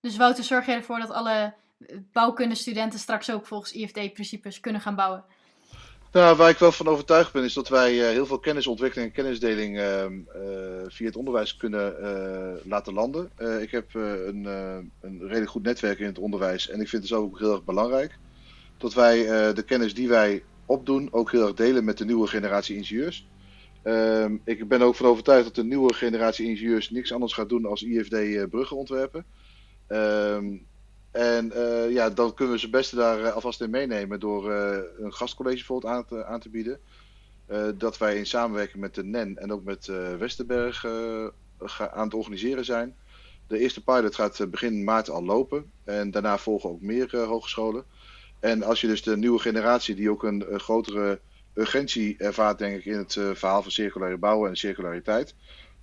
Dus 0.00 0.16
Wouter, 0.16 0.44
zorg 0.44 0.66
jij 0.66 0.76
ervoor 0.76 0.98
dat 0.98 1.10
alle 1.10 1.54
bouwkundestudenten 2.12 2.98
straks 2.98 3.30
ook 3.30 3.46
volgens 3.46 3.72
IFD-principes 3.72 4.60
kunnen 4.60 4.80
gaan 4.80 4.94
bouwen? 4.94 5.24
Nou, 6.12 6.36
waar 6.36 6.50
ik 6.50 6.58
wel 6.58 6.72
van 6.72 6.88
overtuigd 6.88 7.32
ben, 7.32 7.44
is 7.44 7.52
dat 7.52 7.68
wij 7.68 7.94
uh, 7.94 8.08
heel 8.08 8.26
veel 8.26 8.38
kennisontwikkeling 8.38 9.08
en 9.08 9.14
kennisdeling 9.14 9.76
uh, 9.76 10.02
uh, 10.02 10.10
via 10.86 11.06
het 11.06 11.16
onderwijs 11.16 11.56
kunnen 11.56 12.02
eh, 12.02 12.66
laten 12.66 12.92
landen. 12.92 13.30
ik 13.60 13.70
heb 13.70 13.94
een, 13.94 14.44
een 15.00 15.20
redelijk 15.20 15.50
goed 15.50 15.62
netwerk 15.62 15.98
in 15.98 16.06
het 16.06 16.18
onderwijs 16.18 16.68
en 16.68 16.80
ik 16.80 16.88
vind 16.88 17.02
het 17.02 17.12
ook 17.12 17.38
heel 17.38 17.52
erg 17.52 17.64
belangrijk 17.64 18.18
dat 18.76 18.94
wij 18.94 19.24
de 19.54 19.62
kennis 19.62 19.94
die 19.94 20.08
wij 20.08 20.42
opdoen 20.66 21.08
ook 21.12 21.30
heel 21.30 21.46
erg 21.46 21.54
delen 21.54 21.84
met 21.84 21.98
de 21.98 22.04
nieuwe 22.04 22.26
generatie 22.26 22.76
ingenieurs. 22.76 23.28
Ehm, 23.82 24.36
ik 24.44 24.68
ben 24.68 24.82
ook 24.82 24.94
van 24.94 25.06
overtuigd 25.06 25.44
dat 25.44 25.54
de 25.54 25.64
nieuwe 25.64 25.94
generatie 25.94 26.46
ingenieurs 26.46 26.90
niks 26.90 27.12
anders 27.12 27.32
gaat 27.32 27.48
doen 27.48 27.66
als 27.66 27.82
IFD 27.82 28.48
bruggen 28.50 28.76
ontwerpen. 28.76 29.24
Ehm, 29.86 30.56
en 31.18 31.52
uh, 31.56 31.90
ja, 31.90 32.10
dan 32.10 32.34
kunnen 32.34 32.54
we 32.54 32.60
ze 32.60 32.70
beste 32.70 32.96
daar 32.96 33.20
uh, 33.20 33.32
alvast 33.32 33.60
in 33.60 33.70
meenemen 33.70 34.20
door 34.20 34.50
uh, 34.50 34.78
een 34.98 35.14
gastcollege 35.14 35.56
bijvoorbeeld 35.56 35.92
aan 35.92 36.04
te, 36.04 36.24
aan 36.24 36.40
te 36.40 36.48
bieden. 36.48 36.80
dat 37.78 37.98
wij 37.98 38.16
in 38.16 38.26
samenwerking 38.26 38.80
met 38.80 38.94
de 38.94 39.04
NEN 39.04 39.38
en 39.38 39.52
ook 39.52 39.64
met 39.64 39.86
Westerberg 40.18 40.86
aan 41.78 42.04
het 42.04 42.14
organiseren 42.14 42.64
zijn. 42.64 42.96
De 43.46 43.58
eerste 43.58 43.84
pilot 43.84 44.14
gaat 44.14 44.50
begin 44.50 44.84
maart 44.84 45.10
al 45.10 45.24
lopen 45.24 45.72
en 45.84 46.10
daarna 46.10 46.38
volgen 46.38 46.70
ook 46.70 46.80
meer 46.80 47.16
hogescholen. 47.16 47.84
En 48.40 48.62
als 48.62 48.80
je 48.80 48.86
dus 48.86 49.02
de 49.02 49.16
nieuwe 49.16 49.38
generatie 49.38 49.94
die 49.94 50.10
ook 50.10 50.22
een, 50.22 50.44
grotere 50.50 51.20
urgentie 51.54 52.16
ervaart 52.18 52.58
denk 52.58 52.78
ik 52.78 52.84
in 52.84 52.98
het 52.98 53.12
verhaal 53.12 53.62
van 53.62 53.70
circulaire 53.70 54.18
bouwen 54.18 54.48
en 54.48 54.56
circulariteit. 54.56 55.34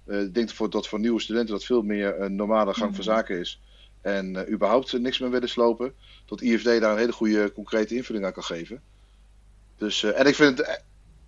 ik 0.05 0.33
denk 0.33 0.47
dat 0.47 0.53
voor, 0.53 0.69
dat 0.69 0.87
voor 0.87 0.99
nieuwe 0.99 1.21
studenten 1.21 1.53
dat 1.53 1.65
veel 1.65 1.81
meer 1.81 2.21
een 2.21 2.35
normale 2.35 2.73
gang 2.73 2.95
van 2.95 3.05
mhm. 3.05 3.15
zaken 3.15 3.39
is 3.39 3.61
en 4.05 4.33
uh, 4.33 4.49
überhaupt 4.49 4.99
niks 4.99 5.19
meer 5.19 5.29
willen 5.29 5.49
slopen, 5.49 5.93
tot 6.25 6.41
IFD 6.41 6.65
daar 6.65 6.91
een 6.91 6.97
hele 6.97 7.11
goede 7.11 7.51
concrete 7.51 7.95
invulling 7.95 8.25
aan 8.25 8.33
kan 8.33 8.43
geven. 8.43 8.81
Dus, 9.77 10.03
uh, 10.03 10.19
en 10.19 10.25
ik 10.25 10.35
vind 10.35 10.57
het, 10.57 10.83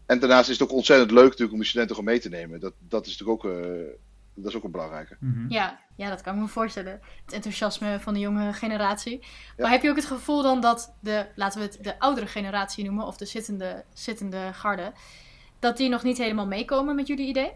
en 0.05 0.19
daarnaast 0.19 0.50
is 0.50 0.60
het 0.60 0.69
ook 0.69 0.75
ontzettend 0.75 1.12
leuk 1.12 1.24
natuurlijk 1.24 1.51
om 1.51 1.60
de 1.60 1.65
studenten 1.65 1.96
gewoon 1.96 2.12
mee 2.12 2.22
te 2.22 2.29
nemen. 2.29 2.60
Dat, 2.60 2.74
dat 2.79 3.05
is 3.05 3.17
natuurlijk 3.17 3.46
ook, 3.46 3.51
uh, 3.51 3.84
dat 4.34 4.46
is 4.46 4.55
ook 4.55 4.63
een 4.63 4.72
belangrijke. 4.72 5.15
Mm 5.19 5.34
-hmm. 5.34 5.46
ja, 5.50 5.79
ja, 5.96 6.10
dat 6.10 6.22
kan 6.22 6.36
ik 6.36 6.41
me 6.41 6.48
voorstellen. 6.48 7.00
Het 7.25 7.34
enthousiasme 7.34 8.00
van 8.00 8.13
de 8.13 8.19
jonge 8.19 8.53
generatie. 8.53 9.19
Ja. 9.19 9.27
Maar 9.57 9.72
heb 9.72 9.81
je 9.81 9.89
ook 9.89 9.96
het 9.96 10.05
gevoel 10.05 10.41
dan 10.41 10.62
dat 10.62 10.93
de, 11.00 11.25
laten 11.36 11.60
we 11.60 11.65
het 11.65 11.84
de 11.84 12.00
oudere 12.00 12.27
generatie 12.27 12.84
noemen, 12.84 13.05
of 13.05 13.17
de 13.17 13.25
zittende, 13.25 13.84
zittende 13.93 14.50
garde, 14.53 14.91
dat 15.60 15.77
die 15.77 15.89
nog 15.89 16.03
niet 16.03 16.17
helemaal 16.17 16.48
meekomen 16.48 16.96
met 16.96 17.07
jullie 17.07 17.27
idee? 17.27 17.51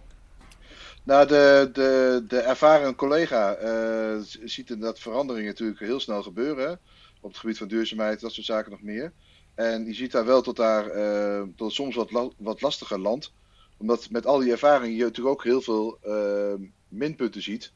Nou, 1.03 1.27
de, 1.27 1.69
de, 1.73 2.23
de 2.27 2.39
ervaren 2.39 2.95
collega 2.95 3.61
uh, 3.61 4.21
ziet 4.43 4.81
dat 4.81 4.99
veranderingen 4.99 5.49
natuurlijk 5.49 5.79
heel 5.79 5.99
snel 5.99 6.23
gebeuren. 6.23 6.79
Op 7.21 7.29
het 7.29 7.39
gebied 7.39 7.57
van 7.57 7.67
duurzaamheid, 7.67 8.19
dat 8.19 8.31
soort 8.31 8.45
zaken 8.45 8.71
nog 8.71 8.81
meer. 8.81 9.13
En 9.55 9.85
je 9.85 9.93
ziet 9.93 10.11
daar 10.11 10.25
wel 10.25 10.41
tot 10.41 10.55
daar 10.55 10.95
uh, 10.95 11.43
tot 11.55 11.73
soms 11.73 11.95
wat, 11.95 12.11
la 12.11 12.29
wat 12.37 12.61
lastiger 12.61 12.99
land. 12.99 13.33
Omdat 13.77 14.09
met 14.09 14.25
al 14.25 14.39
die 14.39 14.51
ervaringen 14.51 14.97
je 14.97 15.03
natuurlijk 15.03 15.35
ook 15.35 15.43
heel 15.43 15.61
veel 15.61 15.97
uh, 16.05 16.67
minpunten 16.87 17.41
ziet. 17.41 17.71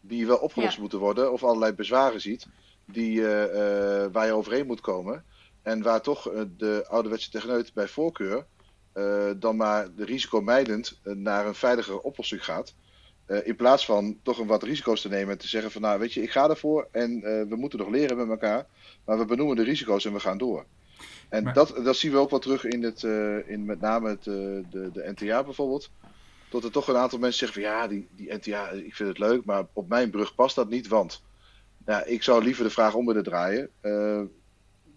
Die 0.00 0.26
wel 0.26 0.36
opgelost 0.36 0.74
ja. 0.74 0.80
moeten 0.80 0.98
worden. 0.98 1.32
Of 1.32 1.44
allerlei 1.44 1.72
bezwaren 1.72 2.20
ziet. 2.20 2.46
Die, 2.86 3.22
waar 4.12 4.26
je 4.26 4.32
overheen 4.32 4.66
moet 4.66 4.80
komen. 4.80 5.24
En 5.62 5.82
waar 5.82 6.00
toch 6.02 6.32
de 6.56 6.84
ouderwetse 6.88 7.30
techneut 7.30 7.72
bij 7.72 7.88
voorkeur 7.88 8.46
dan 9.36 9.56
maar 9.56 9.94
de 9.94 10.04
risicomijdend 10.04 10.98
naar 11.02 11.46
een 11.46 11.54
veiligere 11.54 12.02
oplossing 12.02 12.44
gaat. 12.44 12.74
in 13.44 13.56
plaats 13.56 13.84
van 13.84 14.18
toch 14.22 14.38
een 14.38 14.46
wat 14.46 14.62
risico's 14.62 15.00
te 15.00 15.08
nemen 15.08 15.32
en 15.32 15.38
te 15.38 15.48
zeggen 15.48 15.70
van 15.70 15.82
nou 15.82 15.98
weet 15.98 16.12
je, 16.12 16.22
ik 16.22 16.30
ga 16.30 16.48
ervoor 16.48 16.88
en 16.90 17.20
we 17.48 17.56
moeten 17.56 17.78
nog 17.78 17.88
leren 17.88 18.16
met 18.16 18.28
elkaar. 18.28 18.66
Maar 19.04 19.18
we 19.18 19.24
benoemen 19.24 19.56
de 19.56 19.62
risico's 19.62 20.04
en 20.04 20.12
we 20.12 20.20
gaan 20.20 20.38
door. 20.38 20.64
En 21.28 21.52
dat, 21.52 21.80
dat 21.84 21.96
zien 21.96 22.12
we 22.12 22.18
ook 22.18 22.30
wel 22.30 22.38
terug 22.38 22.64
in, 22.64 22.82
het, 22.82 23.02
in 23.46 23.64
met 23.64 23.80
name 23.80 24.08
het, 24.08 24.24
de, 24.24 24.64
de 24.92 25.12
NTA 25.16 25.44
bijvoorbeeld. 25.44 25.90
Dat 26.48 26.64
er 26.64 26.70
toch 26.70 26.88
een 26.88 26.96
aantal 26.96 27.18
mensen 27.18 27.38
zeggen 27.46 27.62
van 27.62 27.70
ja, 27.70 27.86
die, 27.86 28.08
die 28.16 28.34
NTA, 28.34 28.70
ik 28.70 28.94
vind 28.94 29.08
het 29.08 29.18
leuk, 29.18 29.44
maar 29.44 29.66
op 29.72 29.88
mijn 29.88 30.10
brug 30.10 30.34
past 30.34 30.54
dat 30.54 30.68
niet, 30.68 30.88
want... 30.88 31.22
Nou, 31.84 32.06
ik 32.06 32.22
zou 32.22 32.44
liever 32.44 32.64
de 32.64 32.70
vraag 32.70 32.94
om 32.94 33.06
willen 33.06 33.22
draaien. 33.22 33.70
Uh, 33.82 34.20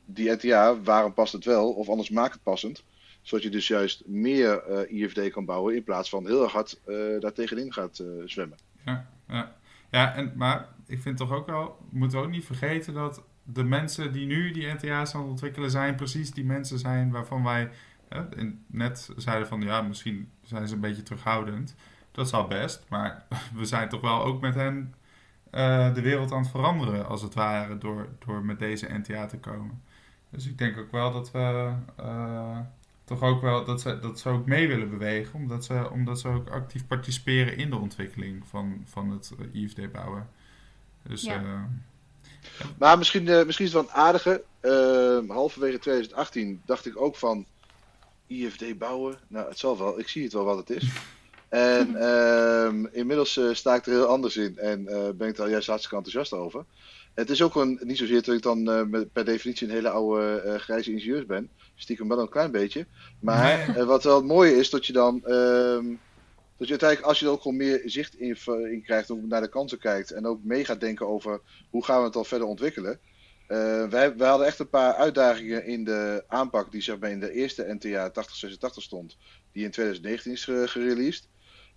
die 0.05 0.31
NTA, 0.31 0.81
waarom 0.81 1.13
past 1.13 1.33
het 1.33 1.45
wel? 1.45 1.71
Of 1.71 1.89
anders 1.89 2.09
maak 2.09 2.31
het 2.31 2.43
passend. 2.43 2.83
Zodat 3.27 3.43
je 3.43 3.49
dus 3.49 3.67
juist 3.67 4.03
meer 4.05 4.63
eh, 4.63 5.01
IFD 5.01 5.29
kan 5.29 5.45
bouwen 5.45 5.75
in 5.75 5.83
plaats 5.83 6.09
van 6.09 6.25
heel 6.25 6.47
hard 6.47 6.79
uh, 6.87 7.19
daar 7.19 7.33
tegenin 7.33 7.73
gaat 7.73 8.03
zwemmen. 8.25 8.57
Ja, 8.85 9.09
ja. 9.27 9.55
ja 9.91 10.15
en, 10.15 10.33
maar 10.35 10.67
ik 10.85 11.01
vind 11.01 11.17
toch 11.17 11.31
ook 11.31 11.45
wel, 11.45 11.77
we 11.91 11.97
moeten 11.97 12.19
ook 12.19 12.29
niet 12.29 12.45
vergeten 12.45 12.93
dat 12.93 13.23
de 13.43 13.63
mensen 13.63 14.13
die 14.13 14.25
nu 14.25 14.51
die 14.51 14.73
NTA's 14.73 15.15
aan 15.15 15.21
het 15.21 15.29
ontwikkelen 15.29 15.71
zijn, 15.71 15.95
precies 15.95 16.31
die 16.31 16.45
mensen 16.45 16.79
zijn 16.79 17.11
waarvan 17.11 17.43
wij 17.43 17.69
net 18.67 19.09
zeiden 19.17 19.47
van 19.47 19.61
ja, 19.61 19.81
misschien 19.81 20.29
zijn 20.43 20.67
ze 20.67 20.73
een 20.73 20.79
beetje 20.79 21.03
terughoudend. 21.03 21.75
Dat 22.11 22.29
zal 22.29 22.47
best, 22.47 22.85
maar 22.89 23.25
we 23.57 23.65
zijn 23.65 23.89
toch 23.89 24.01
wel 24.01 24.23
ook 24.23 24.41
met 24.41 24.55
hen 24.55 24.93
de 25.93 26.01
wereld 26.01 26.31
aan 26.31 26.41
het 26.41 26.51
veranderen, 26.51 27.07
als 27.07 27.21
het 27.21 27.33
ware, 27.33 27.77
door, 27.77 28.07
door 28.25 28.45
met 28.45 28.59
deze 28.59 28.93
NTA 28.93 29.25
te 29.25 29.39
komen. 29.39 29.81
Dus 30.29 30.47
ik 30.47 30.57
denk 30.57 30.77
ook 30.77 30.91
wel 30.91 31.11
dat 31.11 31.31
we 31.31 31.73
toch 33.07 33.21
ook 33.21 33.41
wel 33.41 33.65
dat 33.65 33.81
ze, 33.81 33.99
dat 33.99 34.19
ze 34.19 34.29
ook 34.29 34.45
mee 34.45 34.67
willen 34.67 34.89
bewegen, 34.89 35.33
omdat 35.33 35.65
ze, 35.65 35.89
omdat 35.91 36.19
ze 36.19 36.27
ook 36.27 36.49
actief 36.49 36.87
participeren 36.87 37.57
in 37.57 37.69
de 37.69 37.75
ontwikkeling 37.75 38.47
van, 38.47 38.81
van 38.85 39.09
het 39.11 39.31
IFD 39.51 39.91
bouwen. 39.91 40.29
Dus, 41.03 41.21
ja. 41.21 41.41
Uh, 41.41 41.61
maar 42.77 42.97
misschien, 42.97 43.23
misschien 43.23 43.65
is 43.65 43.73
het 43.73 43.81
wel 43.81 43.81
een 43.81 44.01
aardige. 44.01 44.43
halverwege 45.27 45.79
2018 45.79 46.61
dacht 46.65 46.85
ik 46.85 47.01
ook 47.01 47.15
van 47.15 47.45
IFD 48.27 48.77
bouwen. 48.77 49.17
Nou, 49.27 49.49
het 49.49 49.59
zal 49.59 49.77
wel. 49.77 49.99
Ik 49.99 50.07
zie 50.07 50.23
het 50.23 50.33
wel 50.33 50.43
wat 50.43 50.57
het 50.57 50.69
is. 50.69 50.89
En 51.49 51.89
uh, 51.89 52.85
inmiddels 52.91 53.37
uh, 53.37 53.53
sta 53.53 53.75
ik 53.75 53.85
er 53.85 53.91
heel 53.91 54.05
anders 54.05 54.37
in 54.37 54.57
en 54.57 54.81
uh, 54.81 55.09
ben 55.15 55.27
ik 55.27 55.37
er 55.37 55.49
juist 55.49 55.67
hartstikke 55.67 55.95
enthousiast 55.95 56.33
over. 56.33 56.65
Het 57.13 57.29
is 57.29 57.41
ook 57.41 57.55
een, 57.55 57.79
niet 57.83 57.97
zozeer 57.97 58.21
dat 58.23 58.35
ik 58.35 58.41
dan 58.41 58.69
uh, 58.69 59.01
per 59.13 59.25
definitie 59.25 59.67
een 59.67 59.73
hele 59.73 59.89
oude 59.89 60.55
grijze 60.59 60.91
ingenieur 60.91 61.25
ben. 61.25 61.49
Stiekem 61.77 62.07
wel 62.07 62.19
een 62.19 62.29
klein 62.29 62.51
beetje. 62.51 62.85
Maar 63.19 63.85
wat 63.85 64.03
wel 64.03 64.15
het 64.15 64.25
mooie 64.25 64.55
is, 64.55 64.69
dat 64.69 64.85
je 64.85 64.93
dan. 64.93 65.25
Ehm, 65.25 65.85
dat 66.57 66.67
je 66.67 66.73
uiteindelijk, 66.73 67.09
als 67.09 67.19
je 67.19 67.25
er 67.25 67.31
ook 67.31 67.41
gewoon 67.41 67.57
meer 67.57 67.81
zicht 67.85 68.15
in, 68.15 68.37
in 68.71 68.81
krijgt, 68.83 69.11
ook 69.11 69.21
naar 69.21 69.41
de 69.41 69.49
kansen 69.49 69.79
kijkt 69.79 70.11
en 70.11 70.25
ook 70.25 70.43
mee 70.43 70.65
gaat 70.65 70.79
denken 70.79 71.07
over 71.07 71.41
hoe 71.69 71.85
gaan 71.85 71.99
we 71.99 72.05
het 72.05 72.15
al 72.15 72.23
verder 72.23 72.47
ontwikkelen. 72.47 72.99
wij, 73.47 73.89
wij, 74.17 74.27
hadden 74.27 74.47
echt 74.47 74.59
een 74.59 74.69
paar 74.69 74.93
uitdagingen 74.93 75.65
in 75.65 75.83
de 75.83 76.23
aanpak 76.27 76.71
die 76.71 76.81
zeg 76.81 76.99
maar, 76.99 77.09
in 77.09 77.19
de 77.19 77.31
eerste 77.31 77.63
NTA 77.63 78.03
8086 78.03 78.83
stond, 78.83 79.17
die 79.51 79.63
in 79.63 79.71
2019 79.71 80.31
is 80.31 80.71
gereleased. 80.71 81.27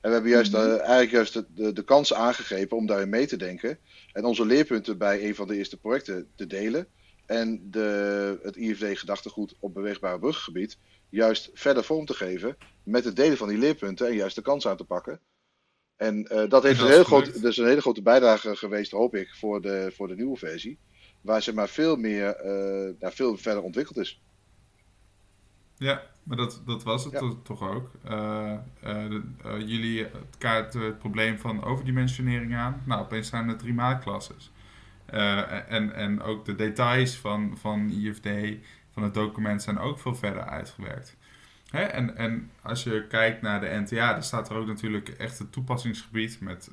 En 0.01 0.09
we 0.09 0.15
hebben 0.15 0.31
juist, 0.31 0.55
uh, 0.55 0.79
eigenlijk 0.79 1.11
juist 1.11 1.33
de, 1.33 1.45
de, 1.55 1.73
de 1.73 1.85
kans 1.85 2.15
aangegrepen 2.15 2.77
om 2.77 2.87
daarin 2.87 3.09
mee 3.09 3.27
te 3.27 3.37
denken. 3.37 3.79
En 4.13 4.25
onze 4.25 4.47
leerpunten 4.47 4.99
bij 4.99 5.25
een 5.29 5.35
van 5.35 5.49
de 5.49 5.57
eerste 5.57 5.77
projecten 5.77 6.29
te 6.37 6.47
delen. 6.47 6.87
En 7.31 7.71
de, 7.71 8.39
het 8.43 8.57
IFD-gedachtegoed 8.57 9.55
op 9.61 9.75
beweegbare 9.75 10.19
bruggebied 10.19 10.79
juist 11.09 11.51
verder 11.55 11.85
vorm 11.85 12.05
te 12.05 12.15
geven. 12.15 12.57
Met 12.83 13.05
het 13.05 13.17
delen 13.17 13.37
van 13.37 13.49
die 13.49 13.59
leerpunten 13.59 14.07
en 14.07 14.15
juist 14.15 14.37
de 14.37 14.43
kans 14.43 14.67
aan 14.67 14.77
te 14.77 14.85
pakken. 14.85 15.21
En 15.97 16.29
uh, 16.33 16.49
dat 16.49 16.63
heeft 16.63 16.81
een, 16.81 16.87
heel 16.87 17.05
groot, 17.05 17.43
dus 17.43 17.57
een 17.57 17.67
hele 17.67 17.81
grote 17.81 18.03
bijdrage 18.03 18.57
geweest, 18.57 18.91
hoop 18.91 19.15
ik, 19.15 19.35
voor 19.35 19.61
de, 19.61 19.93
voor 19.95 20.09
de 20.09 20.15
nieuwe 20.15 20.37
versie. 20.37 20.79
Waar 21.21 21.43
ze 21.43 21.55
maar 21.55 21.69
veel 21.69 21.97
meer, 21.97 22.37
uh, 22.45 22.95
nou, 22.99 23.15
veel 23.15 23.37
verder 23.37 23.63
ontwikkeld 23.63 23.99
is. 23.99 24.23
Ja, 25.77 26.03
maar 26.23 26.37
dat, 26.37 26.63
dat 26.67 26.83
was 26.83 27.05
het 27.05 27.45
toch 27.45 27.71
ook. 27.71 27.91
Uh, 28.05 28.59
jullie 29.59 30.07
kaarten 30.39 30.81
het 30.81 30.99
probleem 30.99 31.39
van 31.39 31.65
overdimensionering 31.65 32.55
aan. 32.55 32.83
Nou, 32.87 33.03
opeens 33.03 33.29
zijn 33.29 33.49
er 33.49 33.57
drie 33.57 33.75
maatklasses. 35.13 35.69
en, 35.69 35.95
en 35.95 36.23
ook 36.23 36.45
de 36.45 36.55
details 36.55 37.17
van, 37.17 37.57
van 37.59 37.91
IFD, 37.91 38.29
van 38.93 39.03
het 39.03 39.15
document, 39.15 39.63
zijn 39.63 39.79
ook 39.79 39.99
veel 39.99 40.15
verder 40.15 40.45
uitgewerkt. 40.45 41.17
Hè? 41.71 41.83
En, 41.83 42.17
en 42.17 42.51
als 42.63 42.83
je 42.83 43.07
kijkt 43.09 43.43
naar 43.43 43.61
de 43.61 43.83
NTA, 43.87 44.13
dan 44.13 44.23
staat 44.23 44.51
er 44.51 44.57
ook 44.57 44.67
natuurlijk 44.67 45.09
echt 45.09 45.39
het 45.39 45.53
toepassingsgebied 45.53 46.41
met, 46.41 46.71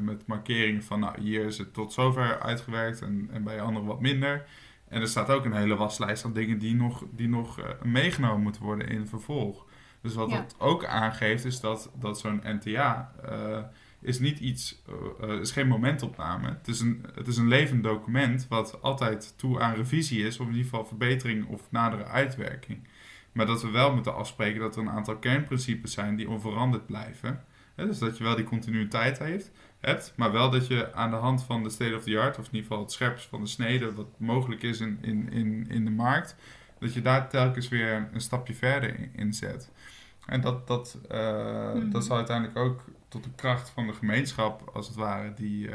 met 0.00 0.26
markeringen 0.26 0.82
van 0.82 1.00
nou, 1.00 1.20
hier 1.20 1.44
is 1.44 1.58
het 1.58 1.74
tot 1.74 1.92
zover 1.92 2.40
uitgewerkt 2.40 3.02
en, 3.02 3.28
en 3.32 3.42
bij 3.42 3.60
anderen 3.60 3.88
wat 3.88 4.00
minder. 4.00 4.44
En 4.88 5.00
er 5.00 5.08
staat 5.08 5.30
ook 5.30 5.44
een 5.44 5.52
hele 5.52 5.76
waslijst 5.76 6.24
aan 6.24 6.32
dingen 6.32 6.58
die 6.58 6.74
nog, 6.74 7.04
die 7.10 7.28
nog 7.28 7.58
uh, 7.58 7.64
meegenomen 7.82 8.42
moeten 8.42 8.62
worden 8.62 8.88
in 8.88 9.06
vervolg. 9.06 9.66
Dus 10.00 10.14
wat 10.14 10.30
dat 10.30 10.54
ook 10.58 10.84
aangeeft 10.84 11.44
is 11.44 11.60
dat, 11.60 11.90
dat 11.94 12.18
zo'n 12.18 12.42
NTA 12.44 13.12
uh, 13.24 13.58
is 14.06 14.18
niet 14.18 14.38
iets, 14.38 14.82
uh, 15.24 15.40
is 15.40 15.50
geen 15.50 15.68
momentopname. 15.68 16.48
Het 16.48 16.68
is, 16.68 16.80
een, 16.80 17.04
het 17.14 17.26
is 17.26 17.36
een 17.36 17.48
levend 17.48 17.82
document 17.82 18.46
wat 18.48 18.82
altijd 18.82 19.34
toe 19.36 19.60
aan 19.60 19.74
revisie 19.74 20.26
is, 20.26 20.38
of 20.38 20.46
in 20.46 20.52
ieder 20.52 20.70
geval 20.70 20.84
verbetering 20.84 21.46
of 21.46 21.62
nadere 21.70 22.04
uitwerking. 22.04 22.88
Maar 23.32 23.46
dat 23.46 23.62
we 23.62 23.70
wel 23.70 23.94
moeten 23.94 24.14
afspreken 24.14 24.60
dat 24.60 24.76
er 24.76 24.82
een 24.82 24.90
aantal 24.90 25.16
kernprincipes 25.16 25.92
zijn 25.92 26.16
die 26.16 26.28
onveranderd 26.28 26.86
blijven. 26.86 27.44
dus 27.76 27.98
dat 27.98 28.18
je 28.18 28.24
wel 28.24 28.36
die 28.36 28.44
continuïteit 28.44 29.18
heeft, 29.18 29.50
hebt, 29.80 30.12
maar 30.16 30.32
wel 30.32 30.50
dat 30.50 30.66
je 30.66 30.94
aan 30.94 31.10
de 31.10 31.16
hand 31.16 31.42
van 31.42 31.62
de 31.62 31.70
state 31.70 31.96
of 31.96 32.02
the 32.02 32.18
art, 32.18 32.38
of 32.38 32.46
in 32.46 32.54
ieder 32.54 32.66
geval 32.68 32.82
het 32.82 32.92
scherpst 32.92 33.28
van 33.28 33.40
de 33.40 33.46
snede, 33.46 33.94
wat 33.94 34.06
mogelijk 34.16 34.62
is 34.62 34.80
in, 34.80 34.98
in, 35.00 35.32
in, 35.32 35.66
in 35.68 35.84
de 35.84 35.90
markt, 35.90 36.36
dat 36.78 36.94
je 36.94 37.02
daar 37.02 37.28
telkens 37.28 37.68
weer 37.68 38.08
een 38.12 38.20
stapje 38.20 38.54
verder 38.54 39.08
in, 39.12 39.32
zet. 39.32 39.70
En 40.26 40.40
dat, 40.40 40.66
dat, 40.66 40.98
uh, 41.12 41.72
dat 41.90 42.04
zal 42.04 42.16
uiteindelijk 42.16 42.58
ook 42.58 42.84
tot 43.16 43.24
de 43.24 43.42
kracht 43.42 43.70
van 43.70 43.86
de 43.86 43.92
gemeenschap, 43.92 44.70
als 44.74 44.86
het 44.86 44.96
ware, 44.96 45.34
die 45.34 45.68
uh, 45.68 45.74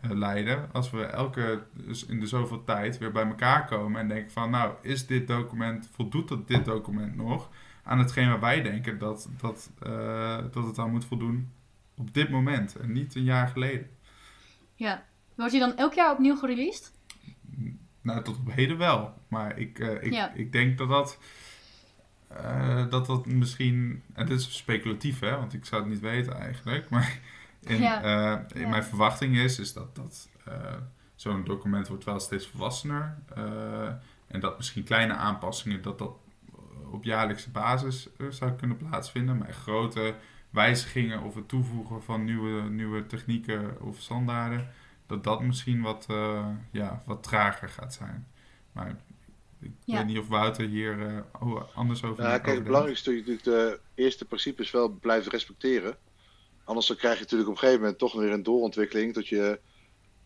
leiden. 0.00 0.72
Als 0.72 0.90
we 0.90 1.02
elke, 1.02 1.62
dus 1.72 2.06
in 2.06 2.20
de 2.20 2.26
zoveel 2.26 2.64
tijd 2.64 2.98
weer 2.98 3.12
bij 3.12 3.26
elkaar 3.26 3.66
komen 3.66 4.00
en 4.00 4.08
denken 4.08 4.30
van, 4.30 4.50
nou, 4.50 4.74
is 4.82 5.06
dit 5.06 5.26
document, 5.26 5.88
voldoet 5.92 6.28
dat 6.28 6.48
dit 6.48 6.64
document 6.64 7.16
nog 7.16 7.50
aan 7.82 7.98
hetgeen 7.98 8.28
waar 8.28 8.40
wij 8.40 8.62
denken 8.62 8.98
dat, 8.98 9.28
dat, 9.40 9.70
dat 10.52 10.66
het 10.66 10.78
aan 10.78 10.90
moet 10.90 11.04
voldoen 11.04 11.52
op 11.96 12.14
dit 12.14 12.30
moment 12.30 12.76
en 12.76 12.92
niet 12.92 13.14
een 13.14 13.24
jaar 13.24 13.48
geleden. 13.48 13.90
Ja. 14.74 15.04
Wordt 15.34 15.52
hij 15.52 15.60
dan 15.60 15.76
elk 15.76 15.92
jaar 15.92 16.12
opnieuw 16.12 16.36
gereleased? 16.36 16.92
Nou, 18.00 18.22
tot 18.22 18.38
op 18.38 18.52
heden 18.52 18.78
wel. 18.78 19.14
Maar 19.28 19.58
ik, 19.58 19.78
uh, 19.78 20.02
ik, 20.02 20.30
ik 20.34 20.52
denk 20.52 20.78
dat 20.78 20.88
dat, 20.88 21.18
uh, 22.42 22.90
dat 22.90 23.06
dat 23.06 23.26
misschien... 23.26 24.02
En 24.12 24.26
dit 24.26 24.38
is 24.38 24.56
speculatief, 24.56 25.20
hè? 25.20 25.36
Want 25.36 25.52
ik 25.52 25.64
zou 25.64 25.82
het 25.82 25.90
niet 25.90 26.00
weten 26.00 26.40
eigenlijk. 26.40 26.88
Maar 26.88 27.18
in, 27.60 27.82
uh, 27.82 28.36
in 28.52 28.68
mijn 28.68 28.84
verwachting 28.84 29.36
is, 29.36 29.58
is 29.58 29.72
dat, 29.72 29.96
dat 29.96 30.28
zo'n 31.14 31.44
document 31.44 31.88
wordt 31.88 32.04
wel 32.04 32.20
steeds 32.20 32.46
volwassener. 32.46 33.16
en 34.26 34.40
dat 34.40 34.56
misschien 34.56 34.84
kleine 34.84 35.12
aanpassingen, 35.14 35.82
dat 35.82 35.98
dat 35.98 36.16
op 36.90 37.04
jaarlijkse 37.04 37.50
basis 37.50 38.08
zou 38.30 38.52
kunnen 38.52 38.76
plaatsvinden. 38.76 39.38
Maar 39.38 39.52
grote 39.52 40.14
wijzigingen 40.50 41.22
of 41.22 41.34
het 41.34 41.48
toevoegen 41.48 42.02
van 42.02 42.24
nieuwe, 42.24 42.62
nieuwe 42.62 43.06
technieken 43.06 43.80
of 43.80 44.00
standaarden, 44.00 44.68
dat 45.06 45.24
dat 45.24 45.42
misschien 45.42 45.82
wat, 45.82 46.06
ja, 46.70 47.02
wat 47.04 47.22
trager 47.22 47.68
gaat 47.68 47.94
zijn. 47.94 48.26
Maar 48.72 48.96
ik 49.60 49.70
weet 49.84 50.06
niet 50.06 50.18
of 50.18 50.28
Wouter 50.28 50.66
hier 50.66 50.98
uh, 50.98 51.62
anders 51.74 52.04
over 52.04 52.24
ja, 52.24 52.38
kijk, 52.38 52.56
Het 52.56 52.64
belangrijkste 52.64 53.10
is 53.10 53.18
natuurlijk 53.18 53.44
de 53.44 53.80
eerste 53.94 54.24
principes 54.24 54.70
wel 54.70 54.88
blijven 54.88 55.30
respecteren. 55.30 55.96
Anders 56.64 56.86
dan 56.86 56.96
krijg 56.96 57.14
je 57.14 57.20
natuurlijk 57.20 57.48
op 57.48 57.54
een 57.54 57.60
gegeven 57.60 57.80
moment 57.80 57.98
toch 57.98 58.14
weer 58.14 58.32
een 58.32 58.42
doorontwikkeling. 58.42 59.14
Dat 59.14 59.28
je, 59.28 59.60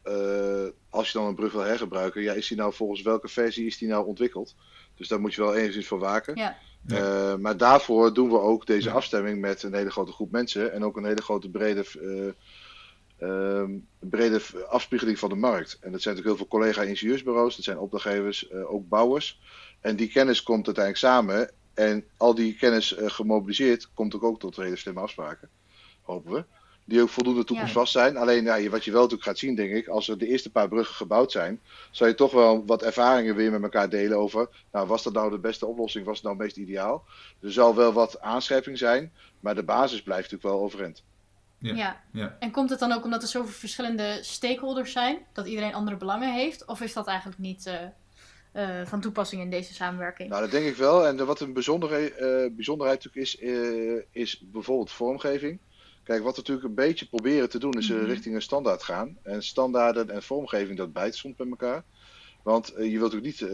uh, 0.05 0.71
als 0.91 1.13
je 1.13 1.19
dan 1.19 1.27
een 1.27 1.35
brug 1.35 1.53
wil 1.53 1.61
hergebruiken, 1.61 2.23
ja, 2.23 2.33
is 2.33 2.49
die 2.49 2.57
nou 2.57 2.75
volgens 2.75 3.03
welke 3.03 3.29
versie 3.29 3.67
is 3.67 3.79
die 3.79 3.89
nou 3.89 4.07
ontwikkeld? 4.07 4.57
Dus 4.95 5.09
daar 5.09 5.21
moet 5.21 5.35
je 5.35 5.41
wel 5.41 5.55
enigszins 5.55 5.87
voor 5.87 5.99
waken. 5.99 6.37
Ja. 6.37 6.59
Eh, 6.87 7.35
maar 7.35 7.57
daarvoor 7.57 8.15
doen 8.15 8.31
we 8.31 8.41
ook 8.41 8.67
deze 8.67 8.91
afstemming 8.91 9.41
met 9.41 9.63
een 9.63 9.75
hele 9.75 9.91
grote 9.91 10.13
groep 10.13 10.31
mensen 10.31 10.73
en 10.73 10.85
ook 10.85 10.97
een 10.97 11.05
hele 11.05 11.23
grote 11.23 11.51
brede, 11.51 11.85
uh, 13.21 13.65
brede 13.99 14.41
afspiegeling 14.69 15.19
van 15.19 15.29
de 15.29 15.35
markt. 15.35 15.79
En 15.81 15.93
dat 15.93 16.03
zijn 16.03 16.15
natuurlijk 16.15 16.27
heel 16.27 16.37
veel 16.37 16.59
collega-ingenieursbureaus, 16.59 17.57
dat 17.57 17.65
zijn 17.65 17.79
opdrachtgevers, 17.79 18.51
uh, 18.51 18.73
ook 18.73 18.89
bouwers. 18.89 19.41
En 19.81 19.97
die 19.97 20.09
kennis 20.09 20.43
komt 20.43 20.67
uiteindelijk 20.67 21.05
samen 21.05 21.51
en 21.75 22.05
al 22.17 22.35
die 22.35 22.55
kennis 22.57 22.95
gemobiliseerd 22.99 23.91
komt 23.95 24.15
ook, 24.15 24.23
ook 24.23 24.41
tot 24.41 24.57
hele 24.57 24.77
slimme 24.77 25.01
afspraken, 25.01 25.49
hopen 26.03 26.33
we. 26.33 26.45
die 26.89 27.03
ook 27.03 27.09
voldoende 27.09 27.45
toekomstvast 27.45 27.93
zijn. 27.93 28.17
Alleen 28.17 28.45
ja, 28.45 28.69
wat 28.69 28.85
je 28.85 28.91
wel 28.91 29.01
natuurlijk 29.01 29.29
gaat 29.29 29.39
zien, 29.39 29.55
denk 29.55 29.73
ik, 29.73 29.89
als 29.89 30.09
er 30.09 30.19
de 30.19 30.27
eerste 30.27 30.51
paar 30.51 30.69
bruggen 30.69 30.95
gebouwd 30.95 31.33
zijn, 31.33 31.61
zal 31.91 32.07
je 32.07 32.15
toch 32.15 32.33
wel 32.33 32.67
wat 32.67 32.83
ervaringen 32.83 33.35
weer 33.35 33.51
met 33.51 33.63
elkaar 33.63 33.89
delen 33.89 34.19
over, 34.19 34.49
nou, 34.73 34.87
was 34.87 35.03
dat 35.03 35.13
nou 35.13 35.31
de 35.31 35.39
beste 35.39 35.67
oplossing, 35.67 36.05
was 36.05 36.15
het 36.15 36.25
nou 36.25 36.37
het 36.37 36.45
meest 36.45 36.57
ideaal? 36.57 37.05
Er 37.41 37.53
zal 37.53 37.75
wel 37.75 37.93
wat 37.93 38.21
aanscherping 38.21 38.79
zijn, 38.79 39.13
maar 39.41 39.55
de 39.55 39.63
basis 39.63 40.03
blijft 40.03 40.31
natuurlijk 40.31 40.55
wel 40.55 40.65
overeind. 40.65 41.03
Ja. 41.59 41.75
ja. 41.75 42.01
ja. 42.13 42.37
En 42.39 42.51
komt 42.51 42.71
het 42.71 42.79
dan 42.79 42.93
ook 42.93 43.05
omdat 43.05 43.23
er 43.23 43.29
zoveel 43.29 43.53
verschillende 43.53 44.19
stakeholders 44.21 44.93
zijn, 44.93 45.19
dat 45.33 45.47
iedereen 45.47 45.75
andere 45.75 45.97
belangen 45.97 46.33
heeft? 46.33 46.65
Of 46.65 46.81
is 46.81 46.93
dat 46.93 47.07
eigenlijk 47.07 47.39
niet 47.39 47.67
uh, 47.67 47.75
uh, 48.53 48.87
van 48.87 49.01
toepassing 49.01 49.43
in 49.43 49.51
deze 49.51 49.75
samenwerking? 49.75 50.29
Nou, 50.29 50.43
dat 50.43 50.51
denk 50.51 50.67
ik 50.67 50.77
wel. 50.77 51.07
En 51.07 51.27
wat 51.27 51.41
een 51.41 51.53
bijzondere, 51.53 52.11
uh, 52.11 52.55
bijzonderheid 52.57 53.05
natuurlijk 53.05 53.27
is, 53.27 53.37
is 54.13 54.41
bijvoorbeeld 54.41 54.91
vormgeving. 54.91 55.59
Kijk, 56.05 56.23
wat 56.23 56.35
we 56.35 56.41
natuurlijk 56.41 56.69
een 56.69 56.75
beetje 56.75 57.07
proberen 57.07 57.49
te 57.49 57.59
doen 57.59 57.73
is 57.73 57.89
mm 57.89 58.05
richting 58.05 58.35
een 58.35 58.43
standaard 58.43 58.83
gaan. 58.83 59.19
En 59.23 59.43
standaarden 59.43 60.11
en 60.11 60.23
vormgeving, 60.23 60.79
dat 60.79 60.93
bijt 60.93 61.15
soms 61.15 61.37
bij 61.37 61.47
elkaar. 61.49 61.85
Want 62.43 62.73
je 62.77 62.99
wilt 62.99 63.13
natuurlijk 63.13 63.41
niet 63.41 63.51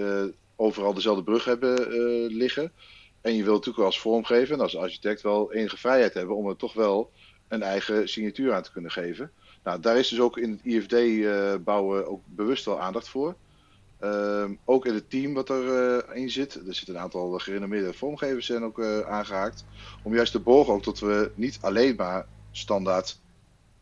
overal 0.56 0.94
dezelfde 0.94 1.24
brug 1.24 1.44
hebben 1.44 1.76
liggen. 2.26 2.72
En 3.20 3.36
je 3.36 3.44
wilt 3.44 3.56
natuurlijk 3.56 3.84
als 3.84 4.00
vormgever 4.00 4.54
en 4.54 4.60
als 4.60 4.76
architect 4.76 5.22
wel 5.22 5.52
enige 5.52 5.76
vrijheid 5.76 6.14
hebben 6.14 6.36
om 6.36 6.48
er 6.48 6.56
toch 6.56 6.72
wel 6.72 7.10
een 7.48 7.62
eigen 7.62 8.08
signatuur 8.08 8.54
aan 8.54 8.62
te 8.62 8.72
kunnen 8.72 8.90
geven. 8.90 9.30
Nou, 9.64 9.80
daar 9.80 9.96
is 9.96 10.08
dus 10.08 10.20
ook 10.20 10.38
in 10.38 10.50
het 10.50 10.60
IFD-bouwen 10.62 12.02
eh, 12.02 12.10
ook 12.10 12.20
bewust 12.26 12.64
wel 12.64 12.80
aandacht 12.80 13.08
voor. 13.08 13.34
Ehm, 14.04 14.54
ook 14.64 14.86
in 14.86 14.94
het 14.94 15.10
team 15.10 15.34
wat 15.34 15.50
erin 15.50 16.22
uh, 16.22 16.30
zit. 16.30 16.54
Er 16.54 16.74
zitten 16.74 16.94
een 16.94 17.00
aantal 17.00 17.38
gerenommeerde 17.38 17.92
vormgevers 17.92 18.46
zijn 18.46 18.64
ook 18.64 18.78
uh, 18.78 19.00
aangehaakt. 19.00 19.64
Om 20.02 20.14
juist 20.14 20.32
te 20.32 20.40
borgen 20.40 20.74
ook 20.74 20.84
dat 20.84 20.98
we 20.98 21.30
niet 21.34 21.58
alleen 21.60 21.96
maar 21.96 22.26
standaard 22.52 23.18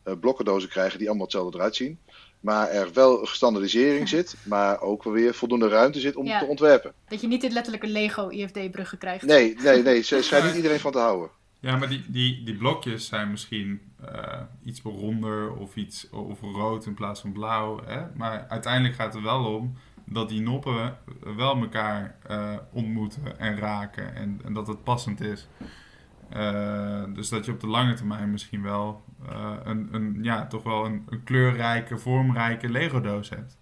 uh, 0.04 0.14
blokkendozen 0.20 0.68
krijgen 0.68 0.98
die 0.98 1.08
allemaal 1.08 1.26
hetzelfde 1.26 1.58
eruit 1.58 1.76
zien. 1.76 1.98
Maar 2.40 2.68
er 2.68 2.92
wel 2.92 3.26
standaardisering 3.26 4.08
zit, 4.08 4.36
maar 4.42 4.80
ook 4.80 5.04
wel 5.04 5.12
weer 5.12 5.34
voldoende 5.34 5.68
ruimte 5.68 6.00
zit 6.00 6.16
om 6.16 6.26
te 6.26 6.46
ontwerpen. 6.48 6.92
Dat 7.08 7.20
je 7.20 7.26
niet 7.26 7.40
dit 7.40 7.52
letterlijke 7.52 7.86
Lego 7.86 8.28
IFD-bruggen 8.28 8.98
krijgt. 8.98 9.24
Nee, 9.24 9.56
nee, 9.62 9.82
nee. 9.82 10.02
Ze 10.02 10.22
schijnt 10.22 10.44
niet 10.44 10.54
iedereen 10.54 10.80
van 10.80 10.92
te 10.92 10.98
houden. 10.98 11.30
Ja, 11.62 11.76
maar 11.76 11.88
die, 11.88 12.04
die, 12.08 12.42
die 12.44 12.56
blokjes 12.56 13.06
zijn 13.06 13.30
misschien 13.30 13.80
uh, 14.04 14.40
iets 14.64 14.82
ronder 14.82 15.52
of 15.52 15.76
iets 15.76 16.10
of 16.10 16.40
rood 16.40 16.86
in 16.86 16.94
plaats 16.94 17.20
van 17.20 17.32
blauw. 17.32 17.84
Hè? 17.84 18.02
Maar 18.14 18.46
uiteindelijk 18.48 18.94
gaat 18.94 19.14
het 19.14 19.22
wel 19.22 19.44
om 19.44 19.76
dat 20.04 20.28
die 20.28 20.40
noppen 20.40 20.96
wel 21.36 21.56
elkaar 21.56 22.16
uh, 22.30 22.56
ontmoeten 22.72 23.38
en 23.38 23.56
raken 23.56 24.14
en, 24.14 24.40
en, 24.44 24.52
dat 24.52 24.66
het 24.66 24.84
passend 24.84 25.20
is. 25.20 25.48
Uh, 26.36 27.04
dus 27.14 27.28
dat 27.28 27.44
je 27.44 27.52
op 27.52 27.60
de 27.60 27.66
lange 27.66 27.94
termijn 27.94 28.30
misschien 28.30 28.62
wel 28.62 29.04
een, 29.64 29.88
een, 29.94 30.18
ja, 30.22 30.46
toch 30.46 30.62
wel 30.62 30.84
een, 30.84 31.02
een 31.08 31.24
kleurrijke, 31.24 31.98
vormrijke 31.98 32.68
Lego-doos 32.68 33.28
hebt. 33.28 33.58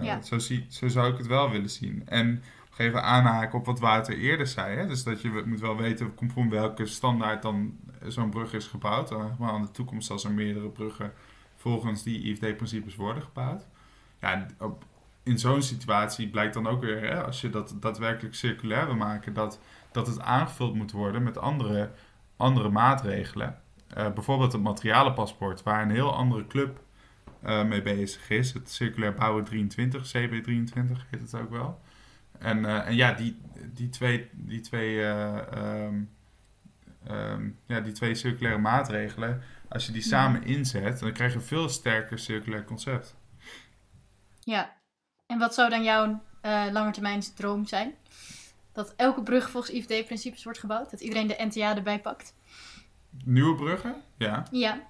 Ja. 0.00 0.22
Zo, 0.22 0.38
zie, 0.38 0.66
zo 0.68 0.88
zou 0.88 1.12
ik 1.12 1.18
het 1.18 1.26
wel 1.26 1.50
willen 1.50 1.70
zien. 1.70 2.02
En 2.06 2.42
even 2.76 3.02
aanhaken 3.02 3.58
op 3.58 3.66
wat 3.66 3.80
Wouter 3.80 4.18
eerder 4.18 4.46
zei. 4.46 4.76
Hè? 4.76 4.86
Dus 4.86 5.04
dat 5.04 5.22
je 5.22 5.42
moet 5.46 5.60
wel 5.60 5.76
weten 5.76 6.14
conform 6.14 6.50
welke 6.50 6.86
standaard 6.86 7.42
dan 7.42 7.78
zo'n 8.06 8.30
brug 8.30 8.52
is 8.52 8.66
gebouwd. 8.66 9.10
Maar 9.38 9.50
aan 9.50 9.62
de 9.62 9.70
toekomst 9.70 10.10
als 10.10 10.24
er 10.24 10.32
meerdere 10.32 10.68
bruggen 10.68 11.12
volgens 11.56 12.02
die 12.02 12.22
IFD-principes 12.22 12.96
worden 12.96 13.22
gebouwd. 13.22 13.66
Ja, 14.20 14.46
in 15.22 15.38
zo'n 15.38 15.62
situatie 15.62 16.28
blijkt 16.28 16.54
dan 16.54 16.66
ook 16.66 16.80
weer, 16.80 17.00
hè, 17.00 17.24
als 17.24 17.40
je 17.40 17.50
dat 17.50 17.76
daadwerkelijk 17.80 18.34
circulair 18.34 18.86
wil 18.86 18.96
maken, 18.96 19.34
dat, 19.34 19.60
dat 19.92 20.06
het 20.06 20.20
aangevuld 20.20 20.74
moet 20.74 20.92
worden 20.92 21.22
met 21.22 21.38
andere, 21.38 21.90
andere 22.36 22.68
maatregelen. 22.68 23.58
Uh, 23.98 24.12
bijvoorbeeld 24.12 24.52
het 24.52 24.62
materialenpaspoort, 24.62 25.62
waar 25.62 25.82
een 25.82 25.90
heel 25.90 26.14
andere 26.14 26.46
club 26.46 26.80
uh, 27.44 27.64
mee 27.64 27.82
bezig 27.82 28.30
is. 28.30 28.52
Het 28.52 28.70
circulair 28.70 29.14
bouwen 29.14 29.44
23, 29.44 30.06
CB23 30.16 31.08
heet 31.10 31.20
het 31.20 31.34
ook 31.34 31.50
wel. 31.50 31.80
En, 32.40 32.58
uh, 32.58 32.86
en 32.86 32.94
ja, 32.94 33.12
die, 33.12 33.40
die 33.74 33.88
twee, 33.88 34.28
die, 34.32 34.60
twee, 34.60 34.94
uh, 34.96 35.38
um, 35.54 36.10
um, 37.10 37.58
ja, 37.66 37.80
die 37.80 37.92
twee 37.92 38.14
circulaire 38.14 38.60
maatregelen, 38.60 39.42
als 39.68 39.86
je 39.86 39.92
die 39.92 40.02
samen 40.02 40.42
inzet, 40.44 40.98
dan 40.98 41.12
krijg 41.12 41.32
je 41.32 41.38
een 41.38 41.44
veel 41.44 41.68
sterker 41.68 42.18
circulair 42.18 42.64
concept. 42.64 43.16
Ja, 44.40 44.76
en 45.26 45.38
wat 45.38 45.54
zou 45.54 45.70
dan 45.70 45.82
jouw 45.82 46.22
uh, 46.42 46.66
langetermijnsdroom 46.70 47.66
zijn? 47.66 47.94
Dat 48.72 48.94
elke 48.96 49.22
brug 49.22 49.50
volgens 49.50 49.72
IVD-principes 49.72 50.44
wordt 50.44 50.58
gebouwd? 50.58 50.90
Dat 50.90 51.00
iedereen 51.00 51.26
de 51.26 51.44
NTA 51.48 51.76
erbij 51.76 52.00
pakt? 52.00 52.34
Nieuwe 53.24 53.54
bruggen? 53.54 54.02
Ja. 54.16 54.46
Ja. 54.50 54.88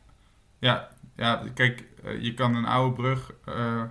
Ja, 0.59 0.89
ja 1.17 1.43
kijk, 1.55 1.85
je 2.21 2.35
kan 2.35 2.55
een 2.55 2.65
oude 2.65 2.95
brug 2.95 3.33
uh, 3.49 3.83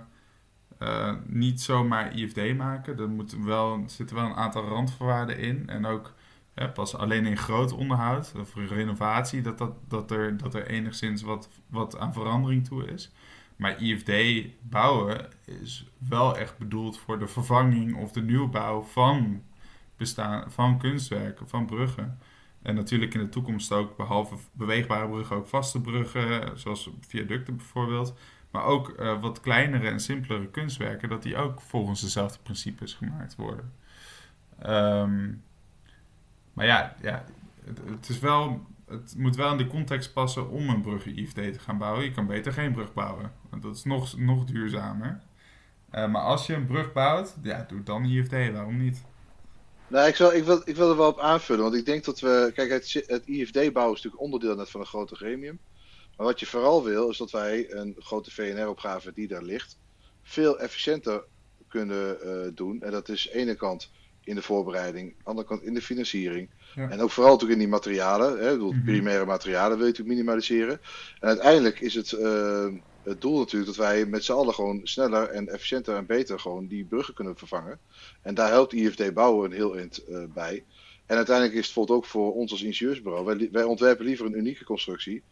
niet 1.26 1.60
zomaar 1.60 2.14
IFD 2.14 2.56
maken. 2.56 2.98
Er, 2.98 3.08
moet 3.08 3.36
wel, 3.44 3.84
zitten 3.86 4.16
wel 4.16 4.24
een 4.24 4.34
aantal 4.34 4.64
randvoorwaarden 4.64 5.38
in. 5.38 5.68
En 5.68 5.86
ook 5.86 6.14
pas 6.74 6.94
alleen 6.94 7.26
in 7.26 7.36
groot 7.36 7.72
onderhoud 7.72 8.32
of 8.38 8.54
renovatie, 8.54 9.42
dat, 9.42 9.58
dat, 9.58 9.72
dat, 9.88 10.10
er, 10.10 10.36
dat 10.36 10.54
er 10.54 10.66
enigszins 10.66 11.22
wat, 11.22 11.48
wat 11.66 11.98
aan 11.98 12.12
verandering 12.12 12.64
toe 12.66 12.84
is. 12.84 13.12
Maar 13.56 13.82
IFD 13.82 14.12
bouwen 14.62 15.28
is 15.44 15.90
wel 16.08 16.38
echt 16.38 16.58
bedoeld 16.58 16.98
voor 16.98 17.18
de 17.18 17.26
vervanging 17.26 17.96
of 17.96 18.12
de 18.12 18.22
nieuwbouw 18.22 18.82
van, 18.82 19.42
bestaan, 19.96 20.50
van 20.50 20.78
kunstwerken, 20.78 21.48
van 21.48 21.66
bruggen. 21.66 22.18
En 22.62 22.74
natuurlijk 22.74 23.14
in 23.14 23.20
de 23.20 23.28
toekomst 23.28 23.72
ook, 23.72 23.96
behalve 23.96 24.34
beweegbare 24.52 25.08
bruggen, 25.08 25.36
ook 25.36 25.46
vaste 25.46 25.80
bruggen, 25.80 26.58
zoals 26.58 26.90
viaducten 27.00 27.56
bijvoorbeeld. 27.56 28.14
Maar 28.50 28.64
ook 28.64 28.94
uh, 28.98 29.20
wat 29.20 29.40
kleinere 29.40 29.88
en 29.88 30.00
simpelere 30.00 30.46
kunstwerken, 30.46 31.08
dat 31.08 31.22
die 31.22 31.36
ook 31.36 31.60
volgens 31.60 32.00
dezelfde 32.00 32.38
principes 32.42 32.94
gemaakt 32.94 33.36
worden. 33.36 33.72
Um, 34.66 35.42
maar 36.52 36.66
ja, 36.66 36.96
ja 37.02 37.24
het, 37.64 38.08
is 38.08 38.18
wel, 38.18 38.66
het 38.86 39.14
moet 39.16 39.36
wel 39.36 39.50
in 39.50 39.58
de 39.58 39.66
context 39.66 40.12
passen 40.12 40.50
om 40.50 40.68
een 40.68 40.80
brug 40.80 41.06
IFD 41.06 41.34
te 41.34 41.58
gaan 41.58 41.78
bouwen. 41.78 42.04
Je 42.04 42.12
kan 42.12 42.26
beter 42.26 42.52
geen 42.52 42.72
brug 42.72 42.92
bouwen, 42.92 43.32
want 43.50 43.62
dat 43.62 43.76
is 43.76 43.84
nog, 43.84 44.18
nog 44.18 44.44
duurzamer. 44.44 45.20
Uh, 45.94 46.08
maar 46.08 46.22
als 46.22 46.46
je 46.46 46.54
een 46.54 46.66
brug 46.66 46.92
bouwt, 46.92 47.36
ja, 47.42 47.64
doe 47.68 47.82
dan 47.82 48.04
IFD, 48.04 48.30
waarom 48.30 48.76
niet? 48.76 49.04
Nou, 49.88 50.08
ik, 50.08 50.16
zal, 50.16 50.34
ik, 50.34 50.44
wil, 50.44 50.62
ik 50.64 50.76
wil 50.76 50.90
er 50.90 50.96
wel 50.96 51.08
op 51.08 51.18
aanvullen, 51.18 51.62
want 51.62 51.74
ik 51.74 51.84
denk 51.84 52.04
dat 52.04 52.20
we. 52.20 52.50
Kijk, 52.54 52.70
het, 52.70 53.04
het 53.06 53.26
IFD-bouwen 53.26 53.96
is 53.96 54.02
natuurlijk 54.02 54.22
onderdeel 54.22 54.56
net 54.56 54.70
van 54.70 54.80
een 54.80 54.86
groter 54.86 55.16
gremium. 55.16 55.58
Maar 56.20 56.28
wat 56.28 56.40
je 56.40 56.46
vooral 56.46 56.84
wil, 56.84 57.10
is 57.10 57.16
dat 57.16 57.30
wij 57.30 57.72
een 57.72 57.96
grote 57.98 58.30
VNR-opgave 58.30 59.12
die 59.12 59.28
daar 59.28 59.42
ligt, 59.42 59.78
veel 60.22 60.58
efficiënter 60.58 61.24
kunnen 61.68 62.18
uh, 62.24 62.50
doen. 62.54 62.82
En 62.82 62.90
dat 62.90 63.08
is 63.08 63.26
aan 63.26 63.32
de 63.32 63.38
ene 63.38 63.54
kant 63.54 63.90
in 64.24 64.34
de 64.34 64.42
voorbereiding, 64.42 65.08
aan 65.08 65.16
de 65.18 65.24
andere 65.24 65.46
kant 65.46 65.62
in 65.62 65.74
de 65.74 65.82
financiering. 65.82 66.48
En 66.74 67.00
ook 67.00 67.10
vooral 67.10 67.32
natuurlijk 67.32 67.60
in 67.60 67.66
die 67.66 67.74
materialen. 67.74 68.38
Hè, 68.38 68.50
bedoel, 68.50 68.70
mm 68.70 68.76
-hmm. 68.76 68.84
primaire 68.84 69.24
materialen 69.24 69.76
wil 69.76 69.86
je 69.86 69.92
natuurlijk 69.92 70.16
minimaliseren. 70.16 70.80
En 71.20 71.28
uiteindelijk 71.28 71.80
is 71.80 71.94
het, 71.94 72.12
uh, 72.12 72.72
het 73.02 73.20
doel 73.20 73.38
natuurlijk 73.38 73.76
dat 73.76 73.86
wij 73.86 74.06
met 74.06 74.24
z'n 74.24 74.32
allen 74.32 74.54
gewoon 74.54 74.80
sneller 74.84 75.28
en 75.28 75.48
efficiënter 75.48 75.96
en 75.96 76.06
beter 76.06 76.40
gewoon 76.40 76.66
die 76.66 76.84
bruggen 76.84 77.14
kunnen 77.14 77.36
vervangen. 77.36 77.78
En 78.22 78.34
daar 78.34 78.48
helpt 78.48 78.72
IFD 78.72 79.14
bouwen 79.14 79.50
een 79.50 79.56
heel 79.56 79.76
eind 79.76 80.02
uh, 80.08 80.24
bij. 80.34 80.64
En 81.06 81.16
uiteindelijk 81.16 81.56
is 81.56 81.66
het 81.66 81.74
bijvoorbeeld 81.74 81.98
ook 81.98 82.10
voor 82.10 82.34
ons 82.34 82.50
als 82.52 82.62
ingenieursbureau. 82.62 83.24
Wij, 83.24 83.48
wij 83.52 83.64
ontwerpen 83.64 84.04
liever 84.04 84.26
een 84.26 84.38
unieke 84.38 84.64
constructie 84.64 85.22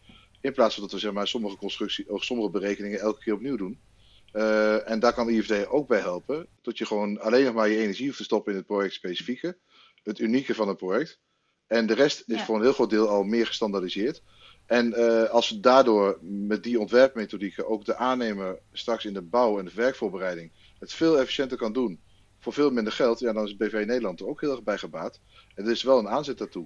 in 0.41 0.53
plaats 0.53 0.73
van 0.73 0.83
dat 0.83 0.91
we 0.91 0.99
zeg 0.99 1.11
maar, 1.11 1.27
sommige, 1.27 1.57
constructie, 1.57 2.09
of 2.09 2.23
sommige 2.23 2.49
berekeningen 2.49 2.99
elke 2.99 3.19
keer 3.19 3.33
opnieuw 3.33 3.57
doen. 3.57 3.79
Uh, 4.33 4.89
en 4.89 4.99
daar 4.99 5.13
kan 5.13 5.29
IFD 5.29 5.67
ook 5.67 5.87
bij 5.87 5.99
helpen. 5.99 6.47
Dat 6.61 6.77
je 6.77 6.85
gewoon 6.85 7.21
alleen 7.21 7.45
nog 7.45 7.53
maar 7.53 7.69
je 7.69 7.77
energie 7.77 8.05
hoeft 8.05 8.17
te 8.17 8.23
stoppen 8.23 8.51
in 8.51 8.57
het 8.57 8.67
project 8.67 8.93
specifieke. 8.93 9.57
Het 10.03 10.19
unieke 10.19 10.55
van 10.55 10.67
het 10.67 10.77
project. 10.77 11.19
En 11.67 11.85
de 11.85 11.93
rest 11.93 12.23
is 12.27 12.41
voor 12.41 12.55
een 12.55 12.61
heel 12.61 12.73
groot 12.73 12.89
deel 12.89 13.09
al 13.09 13.23
meer 13.23 13.47
gestandaardiseerd. 13.47 14.21
En 14.65 14.93
uh, 14.99 15.23
als 15.23 15.49
we 15.49 15.59
daardoor 15.59 16.17
met 16.21 16.63
die 16.63 16.79
ontwerpmethodieken 16.79 17.67
ook 17.67 17.85
de 17.85 17.95
aannemer 17.95 18.59
straks 18.71 19.05
in 19.05 19.13
de 19.13 19.21
bouw 19.21 19.59
en 19.59 19.65
de 19.65 19.71
werkvoorbereiding 19.75 20.51
het 20.79 20.93
veel 20.93 21.19
efficiënter 21.19 21.57
kan 21.57 21.73
doen. 21.73 21.99
Voor 22.39 22.53
veel 22.53 22.71
minder 22.71 22.93
geld, 22.93 23.19
ja, 23.19 23.33
dan 23.33 23.45
is 23.45 23.57
BV 23.57 23.83
Nederland 23.85 24.19
er 24.19 24.27
ook 24.27 24.41
heel 24.41 24.51
erg 24.51 24.63
bij 24.63 24.77
gebaat. 24.77 25.19
En 25.55 25.65
er 25.65 25.71
is 25.71 25.83
wel 25.83 25.99
een 25.99 26.09
aanzet 26.09 26.37
daartoe. 26.37 26.65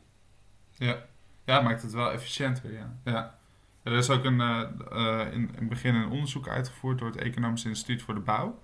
Ja, 0.77 1.05
ja 1.45 1.61
maakt 1.61 1.81
het 1.81 1.93
wel 1.93 2.11
efficiënter. 2.11 2.73
Ja. 2.73 2.99
ja. 3.03 3.39
Er 3.83 3.93
is 3.93 4.09
ook 4.09 4.23
een, 4.23 4.39
uh, 4.39 5.33
in, 5.33 5.41
in 5.41 5.55
het 5.55 5.69
begin 5.69 5.95
een 5.95 6.09
onderzoek 6.09 6.47
uitgevoerd 6.47 6.99
door 6.99 7.07
het 7.07 7.17
Economisch 7.17 7.65
Instituut 7.65 8.01
voor 8.01 8.13
de 8.13 8.19
Bouw. 8.19 8.61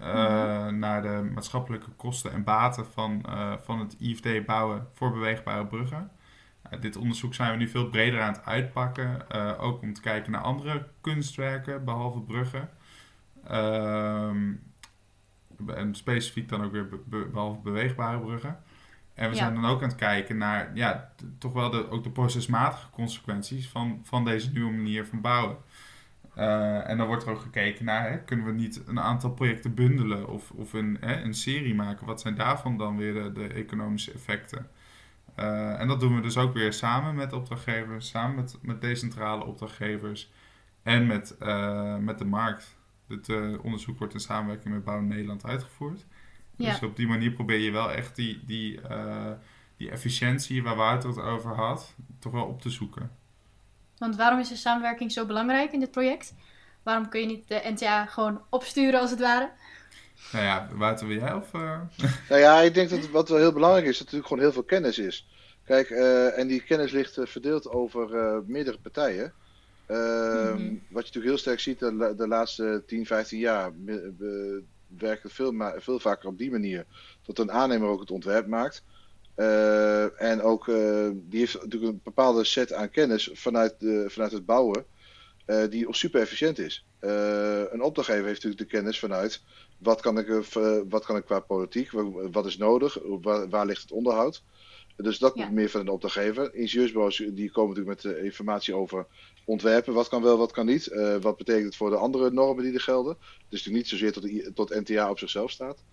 Uh, 0.00 0.68
naar 0.68 1.02
de 1.02 1.30
maatschappelijke 1.34 1.90
kosten 1.90 2.32
en 2.32 2.44
baten 2.44 2.86
van, 2.86 3.26
van 3.64 3.78
het 3.78 3.96
IFD 3.98 4.46
bouwen 4.46 4.88
voor 4.92 5.12
beweegbare 5.12 5.66
bruggen. 5.66 6.10
dit 6.80 6.96
onderzoek 6.96 7.34
zijn 7.34 7.50
we 7.50 7.56
nu 7.56 7.68
veel 7.68 7.88
breder 7.88 8.20
aan 8.20 8.32
het 8.32 8.44
uitpakken. 8.44 9.30
ook 9.58 9.82
om 9.82 9.92
te 9.92 10.00
kijken 10.00 10.32
naar 10.32 10.40
andere 10.40 10.86
kunstwerken, 11.00 11.84
behalve 11.84 12.20
bruggen. 12.20 12.68
Ehm, 13.46 14.52
en 15.66 15.94
specifiek 15.94 16.48
dan 16.48 16.64
ook 16.64 16.72
weer 16.72 16.88
be 16.88 17.28
behalve 17.32 17.60
beweegbare 17.60 18.18
bruggen. 18.18 18.58
En 19.14 19.28
we 19.28 19.36
zijn 19.36 19.54
dan 19.54 19.64
ook 19.64 19.82
aan 19.82 19.88
het 19.88 19.98
kijken 19.98 20.36
naar 20.36 20.70
ja, 20.74 21.12
toch 21.38 21.52
wel 21.52 21.70
de, 21.70 21.90
ook 21.90 22.02
de 22.02 22.10
procesmatige 22.10 22.90
consequenties 22.90 23.68
van, 23.68 24.00
van 24.02 24.24
deze 24.24 24.52
nieuwe 24.52 24.72
manier 24.72 25.06
van 25.06 25.20
bouwen. 25.20 25.56
Uh, 26.38 26.88
en 26.88 26.96
dan 26.96 27.06
wordt 27.06 27.24
er 27.24 27.30
ook 27.30 27.40
gekeken 27.40 27.84
naar, 27.84 28.10
hè, 28.10 28.18
kunnen 28.18 28.46
we 28.46 28.52
niet 28.52 28.82
een 28.86 29.00
aantal 29.00 29.30
projecten 29.30 29.74
bundelen 29.74 30.28
of, 30.28 30.50
of 30.50 30.72
een, 30.72 30.96
hè, 31.00 31.22
een 31.22 31.34
serie 31.34 31.74
maken? 31.74 32.06
Wat 32.06 32.20
zijn 32.20 32.34
daarvan 32.34 32.76
dan 32.76 32.96
weer 32.96 33.14
de, 33.14 33.32
de 33.32 33.46
economische 33.46 34.12
effecten? 34.12 34.68
Uh, 35.38 35.80
en 35.80 35.88
dat 35.88 36.00
doen 36.00 36.14
we 36.14 36.20
dus 36.20 36.36
ook 36.36 36.54
weer 36.54 36.72
samen 36.72 37.14
met 37.14 37.32
opdrachtgevers, 37.32 38.08
samen 38.08 38.36
met, 38.36 38.58
met 38.62 38.80
decentrale 38.80 39.44
opdrachtgevers 39.44 40.30
en 40.82 41.06
met, 41.06 41.36
uh, 41.42 41.96
met 41.96 42.18
de 42.18 42.24
markt. 42.24 42.76
Dit 43.08 43.28
onderzoek 43.60 43.98
wordt 43.98 44.14
in 44.14 44.20
samenwerking 44.20 44.74
met 44.74 44.84
Bouw 44.84 45.00
Nederland 45.00 45.44
uitgevoerd. 45.44 46.06
Dus 46.56 46.82
op 46.82 46.96
die 46.96 47.06
manier 47.06 47.32
probeer 47.32 47.58
je 47.58 47.70
wel 47.70 47.90
echt 47.90 48.16
die, 48.16 48.42
die, 48.46 48.80
die 49.76 49.90
efficiëntie 49.90 50.62
waar 50.62 50.76
Wouter 50.76 51.08
het 51.08 51.18
over 51.18 51.54
had, 51.54 51.94
toch 52.18 52.32
wel 52.32 52.44
op 52.44 52.60
te 52.60 52.70
zoeken. 52.70 53.10
Want 53.98 54.16
waarom 54.16 54.38
is 54.38 54.48
de 54.48 54.56
samenwerking 54.56 55.12
zo 55.12 55.26
belangrijk 55.26 55.72
in 55.72 55.80
dit 55.80 55.90
project? 55.90 56.34
Waarom 56.82 57.08
kun 57.08 57.20
je 57.20 57.26
niet 57.26 57.48
de 57.48 57.60
NTA 57.64 58.06
gewoon 58.06 58.42
opsturen 58.50 59.00
als 59.00 59.10
het 59.10 59.20
ware? 59.20 59.50
Nou 60.32 60.44
ja, 60.44 60.68
Wouter, 60.72 61.06
wil 61.06 61.16
jij 61.16 61.32
of... 61.32 61.52
Uh... 61.52 61.80
Nou 62.28 62.40
ja, 62.40 62.60
ik 62.60 62.74
denk 62.74 62.90
dat 62.90 63.10
wat 63.10 63.28
wel 63.28 63.38
heel 63.38 63.52
belangrijk 63.52 63.86
is, 63.86 63.98
dat 63.98 64.08
er 64.08 64.14
natuurlijk 64.14 64.28
gewoon 64.28 64.42
heel 64.42 64.52
veel 64.52 64.78
kennis 64.78 64.98
is. 64.98 65.28
Kijk, 65.64 65.90
uh, 65.90 66.38
en 66.38 66.46
die 66.46 66.62
kennis 66.62 66.92
ligt 66.92 67.18
uh, 67.18 67.26
verdeeld 67.26 67.68
over 67.68 68.42
meerdere 68.46 68.78
partijen. 68.78 69.32
Mm 69.88 69.96
-hmm. 69.96 70.82
Wat 70.88 71.06
je 71.06 71.12
natuurlijk 71.14 71.24
heel 71.24 71.38
sterk 71.38 71.60
ziet 71.60 71.78
de, 71.78 72.14
de 72.16 72.28
laatste 72.28 72.82
10, 72.86 73.06
15 73.06 73.38
jaar, 73.38 73.72
we 74.98 75.06
werken 75.06 75.30
veel, 75.30 75.54
veel 75.76 76.00
vaker 76.00 76.28
op 76.28 76.38
die 76.38 76.50
manier. 76.50 76.86
Dat 77.22 77.38
een 77.38 77.52
aannemer 77.52 77.88
ook 77.88 78.00
het 78.00 78.10
ontwerp 78.10 78.46
maakt. 78.46 78.84
Uh, 79.36 80.22
en 80.22 80.42
ook, 80.42 80.66
uh, 80.66 81.08
die 81.14 81.38
heeft 81.38 81.54
natuurlijk 81.54 81.92
een 81.92 82.00
bepaalde 82.04 82.44
set 82.44 82.72
aan 82.72 82.90
kennis 82.90 83.30
vanuit, 83.32 83.74
de, 83.78 84.04
vanuit 84.08 84.32
het 84.32 84.46
bouwen, 84.46 84.84
uh, 85.46 85.70
die 85.70 85.86
super 85.94 86.20
efficiënt 86.20 86.58
is. 86.58 86.84
een 87.00 87.82
opdrachtgever 87.82 88.26
heeft 88.26 88.42
natuurlijk 88.42 88.70
de 88.70 88.76
kennis 88.76 88.98
vanuit 88.98 89.42
wat 89.78 90.00
kan 90.00 90.18
ik, 90.18 90.26
wat 90.88 91.04
kan 91.04 91.16
ik 91.16 91.24
qua 91.24 91.40
politiek, 91.40 91.90
wat 92.32 92.46
is 92.46 92.56
nodig, 92.56 92.98
waar 93.50 93.66
ligt 93.66 93.82
het 93.82 93.92
onderhoud. 93.92 94.42
Dus 94.96 95.18
dat 95.18 95.32
ja. 95.34 95.50
meer 95.50 95.70
van 95.70 95.80
een 95.80 95.88
opdrachtgever. 95.88 96.54
Ingenieursbureaus 96.54 97.16
die 97.16 97.50
komen 97.50 97.76
natuurlijk 97.76 98.04
met 98.04 98.16
informatie 98.16 98.74
over 98.74 99.06
ontwerpen. 99.44 99.94
Wat 99.94 100.08
kan 100.08 100.22
wel, 100.22 100.38
wat 100.38 100.52
kan 100.52 100.66
niet. 100.66 100.86
wat 101.20 101.36
betekent 101.36 101.64
het 101.64 101.76
voor 101.76 101.90
de 101.90 101.96
andere 101.96 102.30
normen 102.30 102.64
die 102.64 102.74
er 102.74 102.80
gelden. 102.80 103.16
Dus 103.48 103.66
niet 103.66 103.88
zozeer 103.88 104.12
tot, 104.12 104.54
tot 104.54 104.80
NTA 104.80 105.10
op 105.10 105.18
zichzelf 105.18 105.50
staat. 105.50 105.84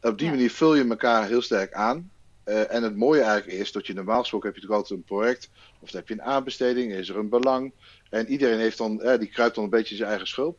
Op 0.00 0.18
die 0.18 0.26
ja. 0.26 0.32
manier 0.32 0.50
vul 0.50 0.74
je 0.74 0.88
elkaar 0.88 1.26
heel 1.26 1.42
sterk 1.42 1.72
aan. 1.72 2.10
Uh, 2.46 2.74
en 2.74 2.82
het 2.82 2.96
mooie 2.96 3.22
eigenlijk 3.22 3.58
is 3.58 3.72
dat 3.72 3.86
je 3.86 3.94
normaal 3.94 4.20
gesproken 4.20 4.48
heb 4.48 4.56
je 4.56 4.62
natuurlijk 4.62 4.90
altijd 4.90 5.10
een 5.10 5.16
project, 5.16 5.50
of 5.80 5.90
dan 5.90 6.00
heb 6.00 6.08
je 6.08 6.14
een 6.14 6.22
aanbesteding, 6.22 6.92
is 6.92 7.08
er 7.08 7.16
een 7.16 7.28
belang. 7.28 7.72
En 8.10 8.28
iedereen 8.28 8.58
heeft 8.58 8.78
dan, 8.78 8.96
die 9.18 9.28
kruipt 9.28 9.54
dan 9.54 9.64
een 9.64 9.70
beetje 9.70 9.96
zijn 9.96 10.08
eigen 10.08 10.26
schulp. 10.26 10.58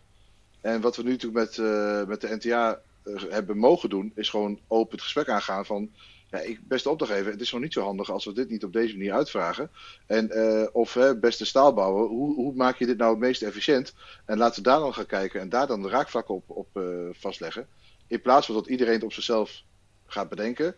En 0.62 0.82
wat 0.82 0.96
we 0.96 1.04
nu 1.04 1.12
natuurlijk 1.12 1.46
met, 1.46 1.58
uh, 1.58 2.06
met 2.06 2.22
de 2.22 2.36
NTA 2.36 2.82
hebben 3.30 3.58
mogen 3.58 3.90
doen, 3.90 4.12
is 4.16 4.30
gewoon 4.30 4.60
open 4.68 4.92
het 4.92 5.02
gesprek 5.02 5.30
aangaan 5.30 5.66
van, 5.66 5.92
ja, 6.38 6.48
ik, 6.48 6.68
beste 6.68 6.90
opdrachtgever, 6.90 7.32
het 7.32 7.42
is 7.42 7.52
nog 7.52 7.62
niet 7.62 7.74
zo 7.74 7.84
handig 7.84 8.10
als 8.10 8.26
we 8.26 8.34
dit 8.34 8.50
niet 8.50 8.64
op 8.64 8.74
deze 8.74 8.98
manier 8.98 9.14
uitvragen. 9.14 9.70
En, 10.06 10.32
of 10.74 10.98
beste 11.20 11.46
staalbouwer, 11.46 12.08
hoe, 12.08 12.36
hoe 12.36 12.56
maak 12.56 12.78
je 12.78 12.86
dit 12.86 12.98
nou 12.98 13.12
het 13.12 13.20
meest 13.20 13.42
efficiënt? 13.42 13.94
En 14.26 14.38
laten 14.38 14.64
we 14.64 14.70
daar 14.70 14.80
dan 14.80 14.94
gaan 14.94 15.06
kijken 15.06 15.42
en 15.42 15.50
daar 15.50 15.68
dan 15.68 15.82
de 15.82 15.90
raakvlakken 15.90 16.36
op, 16.36 16.44
op 16.48 16.68
vastleggen. 17.12 17.68
In 18.08 18.22
plaats 18.22 18.46
van 18.46 18.56
dat 18.56 18.68
iedereen 18.68 18.94
het 18.94 19.04
op 19.04 19.14
zichzelf 19.14 19.64
gaat 20.06 20.30
bedenken. 20.30 20.76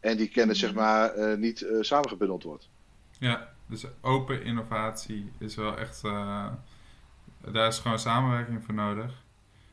En 0.00 0.16
die 0.16 0.28
kennis 0.28 0.58
zeg 0.58 0.70
mhm. 0.70 0.80
maar 0.80 1.16
uh, 1.16 1.36
niet 1.36 1.60
uh, 1.60 1.82
samengebundeld 1.82 2.42
wordt. 2.42 2.68
Ja, 3.18 3.52
dus 3.66 3.84
open 4.00 4.42
innovatie 4.42 5.32
is 5.38 5.54
wel 5.54 5.78
echt... 5.78 6.02
Uh, 6.04 6.46
daar 7.52 7.68
is 7.68 7.78
gewoon 7.78 7.98
samenwerking 7.98 8.64
voor 8.64 8.74
nodig. 8.74 9.22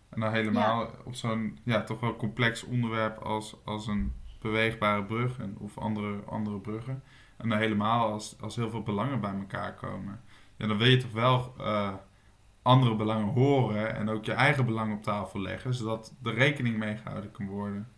En 0.10 0.20
dan 0.20 0.32
helemaal 0.32 0.82
ja. 0.82 0.92
op 1.04 1.16
zo'n 1.16 1.60
ja, 1.64 1.84
toch 1.84 2.00
wel 2.00 2.16
complex 2.16 2.64
onderwerp 2.64 3.18
als, 3.18 3.56
als 3.64 3.88
een 3.88 4.14
beweegbare 4.42 5.04
brug 5.04 5.40
en, 5.40 5.56
of 5.60 5.78
andere, 5.78 6.24
andere 6.26 6.60
bruggen. 6.60 7.04
En 7.38 7.50
dan 7.50 7.58
helemaal 7.58 8.12
als, 8.12 8.36
als 8.42 8.56
heel 8.56 8.70
veel 8.70 8.84
belangen 8.84 9.22
bij 9.22 9.34
elkaar 9.34 9.74
komen. 9.74 10.22
Ja, 10.58 10.68
dan 10.68 10.78
wil 10.78 10.88
je 10.88 10.98
toch 10.98 11.12
wel 11.12 11.54
andere 12.62 12.96
belangen 12.96 13.34
horen 13.34 13.96
en 13.96 14.10
ook 14.10 14.26
je 14.26 14.34
eigen 14.34 14.66
belang 14.66 14.94
op 14.94 15.04
tafel 15.04 15.42
leggen, 15.42 15.74
zodat 15.74 16.14
de 16.22 16.32
rekening 16.32 16.78
mee 16.78 16.98
gehouden 16.98 17.32
kan 17.32 17.48
worden. 17.48 17.92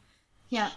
Ja, 0.45 0.71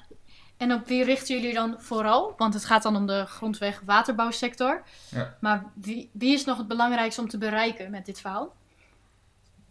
en 0.56 0.72
op 0.72 0.86
wie 0.86 1.04
richten 1.04 1.36
jullie 1.36 1.54
dan 1.54 1.74
vooral? 1.78 2.34
Want 2.36 2.54
het 2.54 2.64
gaat 2.64 2.82
dan 2.82 2.96
om 2.96 3.06
de 3.06 3.26
grondweg-waterbouwsector. 3.26 4.82
Ja. 5.10 5.36
Maar 5.40 5.64
wie, 5.74 6.10
wie 6.12 6.32
is 6.32 6.44
nog 6.44 6.58
het 6.58 6.68
belangrijkste 6.68 7.20
om 7.20 7.28
te 7.28 7.38
bereiken 7.38 7.90
met 7.90 8.06
dit 8.06 8.20
verhaal? 8.20 8.54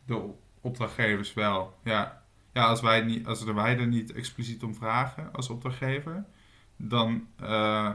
De 0.05 0.29
opdrachtgevers 0.61 1.33
wel, 1.33 1.73
ja. 1.83 2.20
Ja, 2.53 2.65
als 2.65 2.81
wij, 2.81 3.01
niet, 3.01 3.27
als 3.27 3.43
wij 3.43 3.77
er 3.77 3.87
niet 3.87 4.11
expliciet 4.13 4.63
om 4.63 4.75
vragen 4.75 5.33
als 5.33 5.49
opdrachtgever, 5.49 6.25
dan, 6.75 7.27
uh, 7.41 7.91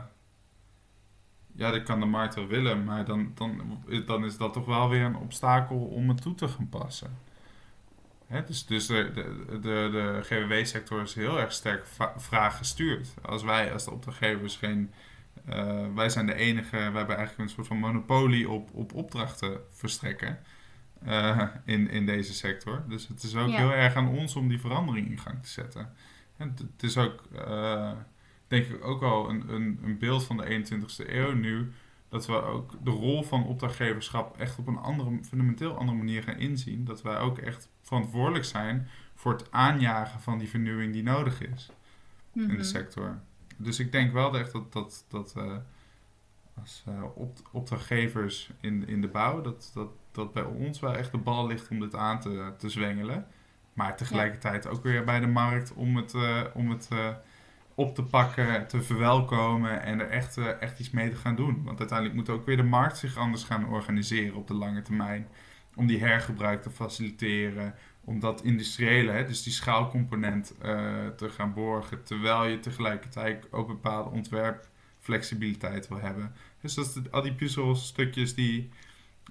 ja, 1.52 1.70
dat 1.70 1.82
kan 1.82 2.00
de 2.00 2.06
markt 2.06 2.34
wel 2.34 2.46
willen, 2.46 2.84
maar 2.84 3.04
dan, 3.04 3.32
dan, 3.34 3.82
dan 4.06 4.24
is 4.24 4.36
dat 4.36 4.52
toch 4.52 4.66
wel 4.66 4.88
weer 4.88 5.04
een 5.04 5.16
obstakel 5.16 5.76
om 5.76 6.08
het 6.08 6.22
toe 6.22 6.34
te 6.34 6.48
gaan 6.48 6.68
passen 6.68 7.18
dus 8.46 8.66
dus 8.66 8.86
de, 8.86 9.10
de, 9.14 9.58
de, 9.60 9.88
de 9.92 10.20
GWW-sector 10.22 11.02
is 11.02 11.14
heel 11.14 11.40
erg 11.40 11.52
sterk 11.52 11.86
vraag 12.16 12.56
gestuurd. 12.56 13.14
Als 13.22 13.42
wij 13.42 13.72
als 13.72 13.84
de 13.84 13.90
opdrachtgevers 13.90 14.56
geen. 14.56 14.92
Uh, 15.48 15.86
wij 15.94 16.08
zijn 16.08 16.26
de 16.26 16.34
enige, 16.34 16.76
we 16.76 16.96
hebben 16.96 17.16
eigenlijk 17.16 17.38
een 17.38 17.54
soort 17.54 17.66
van 17.66 17.78
monopolie 17.78 18.48
op, 18.48 18.68
op 18.72 18.94
opdrachten 18.94 19.60
verstrekken 19.70 20.38
uh, 21.06 21.42
in, 21.64 21.90
in 21.90 22.06
deze 22.06 22.34
sector. 22.34 22.84
Dus 22.88 23.08
het 23.08 23.22
is 23.22 23.36
ook 23.36 23.50
heel 23.50 23.72
erg 23.72 23.94
aan 23.94 24.08
ons 24.08 24.36
om 24.36 24.48
die 24.48 24.60
verandering 24.60 25.10
in 25.10 25.18
gang 25.18 25.42
te 25.42 25.48
zetten. 25.48 25.92
En 26.36 26.56
het, 26.56 26.82
is 26.82 26.96
ook, 26.98 27.22
uh, 27.34 27.92
denk 28.48 28.66
ik, 28.66 28.84
ook 28.84 29.02
al 29.02 29.30
een, 29.30 29.48
een, 29.48 29.80
een 29.82 29.98
beeld 29.98 30.24
van 30.24 30.36
de 30.36 30.64
21ste 30.64 31.10
eeuw 31.10 31.32
nu 31.32 31.72
dat 32.08 32.26
we 32.26 32.42
ook 32.42 32.84
de 32.84 32.90
rol 32.90 33.22
van 33.22 33.44
opdrachtgeverschap 33.44 34.38
echt 34.38 34.58
op 34.58 34.66
een 34.66 34.78
andere, 34.78 35.18
fundamenteel 35.22 35.76
andere 35.78 35.98
manier 35.98 36.22
gaan 36.22 36.38
inzien. 36.38 36.84
Dat 36.84 37.02
wij 37.02 37.18
ook 37.18 37.38
echt 37.38 37.68
verantwoordelijk 37.82 38.44
zijn 38.44 38.88
voor 39.14 39.32
het 39.32 39.52
aanjagen 39.52 40.20
van 40.20 40.38
die 40.38 40.48
vernieuwing 40.48 40.92
die 40.92 41.02
nodig 41.02 41.42
is 41.42 41.70
in 42.32 42.48
de 42.48 42.52
mhm. 42.52 42.62
sector. 42.62 43.18
Dus 43.56 43.78
ik 43.78 43.92
denk 43.92 44.12
wel 44.12 44.38
echt 44.38 44.52
dat, 44.52 44.72
dat, 44.72 45.04
dat 45.08 45.34
uh, 45.36 45.56
als 46.54 46.84
opdrachtgevers 47.50 48.50
in, 48.60 48.86
in 48.88 49.00
de 49.00 49.08
bouw, 49.08 49.40
dat, 49.40 49.70
dat, 49.74 49.88
dat 50.16 50.32
bij 50.32 50.42
ons 50.42 50.80
wel 50.80 50.94
echt 50.94 51.10
de 51.10 51.18
bal 51.18 51.46
ligt 51.46 51.68
om 51.68 51.80
dit 51.80 51.94
aan 51.94 52.20
te, 52.20 52.52
te 52.58 52.68
zwengelen. 52.68 53.26
Maar 53.72 53.96
tegelijkertijd 53.96 54.66
ook 54.66 54.82
weer 54.82 55.04
bij 55.04 55.20
de 55.20 55.26
markt 55.26 55.74
om 55.74 55.96
het, 55.96 56.14
uh, 56.14 56.40
om 56.54 56.70
het 56.70 56.88
op 57.74 57.94
te 57.94 58.02
pakken, 58.02 58.68
te 58.68 58.82
verwelkomen 58.82 59.82
en 59.82 60.00
er 60.00 60.08
echt, 60.08 60.38
echt 60.38 60.80
iets 60.80 60.90
mee 60.90 61.10
te 61.10 61.16
gaan 61.16 61.36
doen. 61.36 61.64
Want 61.64 61.78
uiteindelijk 61.78 62.18
moet 62.18 62.28
ook 62.28 62.46
weer 62.46 62.56
de 62.56 62.62
markt 62.62 62.98
zich 62.98 63.16
anders 63.16 63.44
gaan 63.44 63.68
organiseren 63.68 64.36
op 64.36 64.46
de 64.46 64.54
lange 64.54 64.82
termijn 64.82 65.28
om 65.74 65.86
die 65.86 66.00
hergebruik 66.00 66.62
te 66.62 66.70
faciliteren, 66.70 67.74
om 68.04 68.20
dat 68.20 68.42
industriële, 68.42 69.10
hè, 69.10 69.24
dus 69.24 69.42
die 69.42 69.52
schaalcomponent 69.52 70.54
te 71.16 71.28
gaan 71.28 71.52
borgen, 71.54 72.04
terwijl 72.04 72.44
je 72.44 72.60
tegelijkertijd 72.60 73.52
ook 73.52 73.66
bepaalde 73.66 74.10
ontwerpflexibiliteit 74.10 75.88
wil 75.88 76.00
hebben. 76.00 76.34
Dus 76.60 76.74
dat 76.74 77.12
al 77.12 77.22
die 77.22 77.34
puzzelstukjes 77.34 78.34
die, 78.34 78.70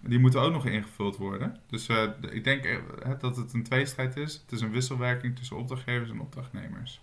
die 0.07 0.19
moeten 0.19 0.41
ook 0.41 0.51
nog 0.51 0.65
ingevuld 0.65 1.17
worden. 1.17 1.59
Dus 1.69 1.89
uh, 1.89 2.03
ik 2.31 2.43
denk 2.43 2.65
uh, 2.65 2.77
dat 3.19 3.37
het 3.37 3.53
een 3.53 3.63
tweestrijd 3.63 4.17
is. 4.17 4.33
Het 4.33 4.51
is 4.51 4.61
een 4.61 4.71
wisselwerking 4.71 5.35
tussen 5.35 5.57
opdrachtgevers 5.57 6.09
en 6.09 6.19
opdrachtnemers. 6.19 7.01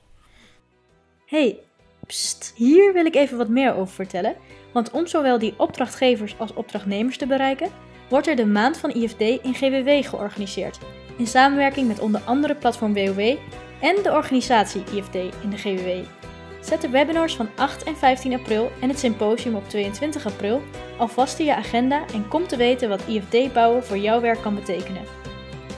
Hey, 1.27 1.59
pst, 2.07 2.53
hier 2.57 2.93
wil 2.93 3.05
ik 3.05 3.15
even 3.15 3.39
wat 3.39 3.49
meer 3.49 3.75
over 3.75 3.95
vertellen. 3.95 4.37
Want 4.73 4.91
om 4.91 5.07
zowel 5.07 5.39
die 5.39 5.55
opdrachtgevers 5.57 6.39
als 6.39 6.55
opdrachtnemers 6.55 7.19
te 7.19 7.27
bereiken, 7.27 7.71
wordt 8.09 8.27
er 8.27 8.37
de 8.37 8.47
Maand 8.47 8.77
van 8.77 8.91
IFD 8.91 9.21
in 9.21 9.55
GWW 9.55 10.09
georganiseerd, 10.09 10.79
in 11.17 11.27
samenwerking 11.27 11.89
met 11.89 12.01
onder 12.01 12.21
andere 12.21 12.55
Platform 12.55 12.95
WOW 12.95 13.37
en 13.81 14.03
de 14.03 14.13
organisatie 14.13 14.85
IFD 14.85 15.15
in 15.15 15.51
de 15.51 15.57
GWW. 15.57 16.05
Zet 16.63 16.81
de 16.81 16.91
webinars 16.91 17.37
van 17.37 17.49
8 17.57 17.83
en 17.83 17.97
15 17.97 18.35
april 18.35 18.71
en 18.81 18.89
het 18.89 18.99
symposium 18.99 19.55
op 19.55 19.69
22 19.69 20.27
april 20.27 20.63
alvast 20.99 21.39
in 21.39 21.45
je 21.45 21.55
agenda 21.55 22.07
en 22.07 22.29
kom 22.29 22.47
te 22.47 22.57
weten 22.57 22.89
wat 22.89 23.07
IFD 23.07 23.53
bouwen 23.53 23.85
voor 23.85 23.97
jouw 23.97 24.21
werk 24.21 24.43
kan 24.43 24.55
betekenen. 24.55 25.03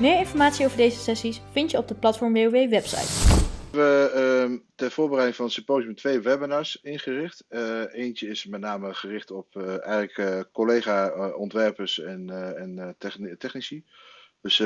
Meer 0.01 0.19
informatie 0.19 0.65
over 0.65 0.77
deze 0.77 0.99
sessies 0.99 1.41
vind 1.53 1.71
je 1.71 1.79
op 1.79 1.89
de 1.89 1.95
Platform 1.95 2.33
WOW 2.33 2.69
website. 2.69 3.43
We 3.73 3.81
hebben 3.81 4.53
uh, 4.53 4.59
ter 4.75 4.91
voorbereiding 4.91 5.37
van 5.37 5.45
het 5.45 5.55
symposium 5.55 5.95
twee 5.95 6.21
webinars 6.21 6.81
ingericht. 6.83 7.45
Uh, 7.51 7.83
eentje 7.93 8.29
is 8.29 8.47
met 8.47 8.61
name 8.61 8.95
gericht 8.95 9.31
op 9.31 9.55
uh, 9.55 9.87
eigenlijk 9.87 10.19
uh, 10.19 10.41
collega-ontwerpers 10.53 12.01
en, 12.01 12.31
en 12.57 12.95
technici. 13.39 13.85
Dus, 14.41 14.57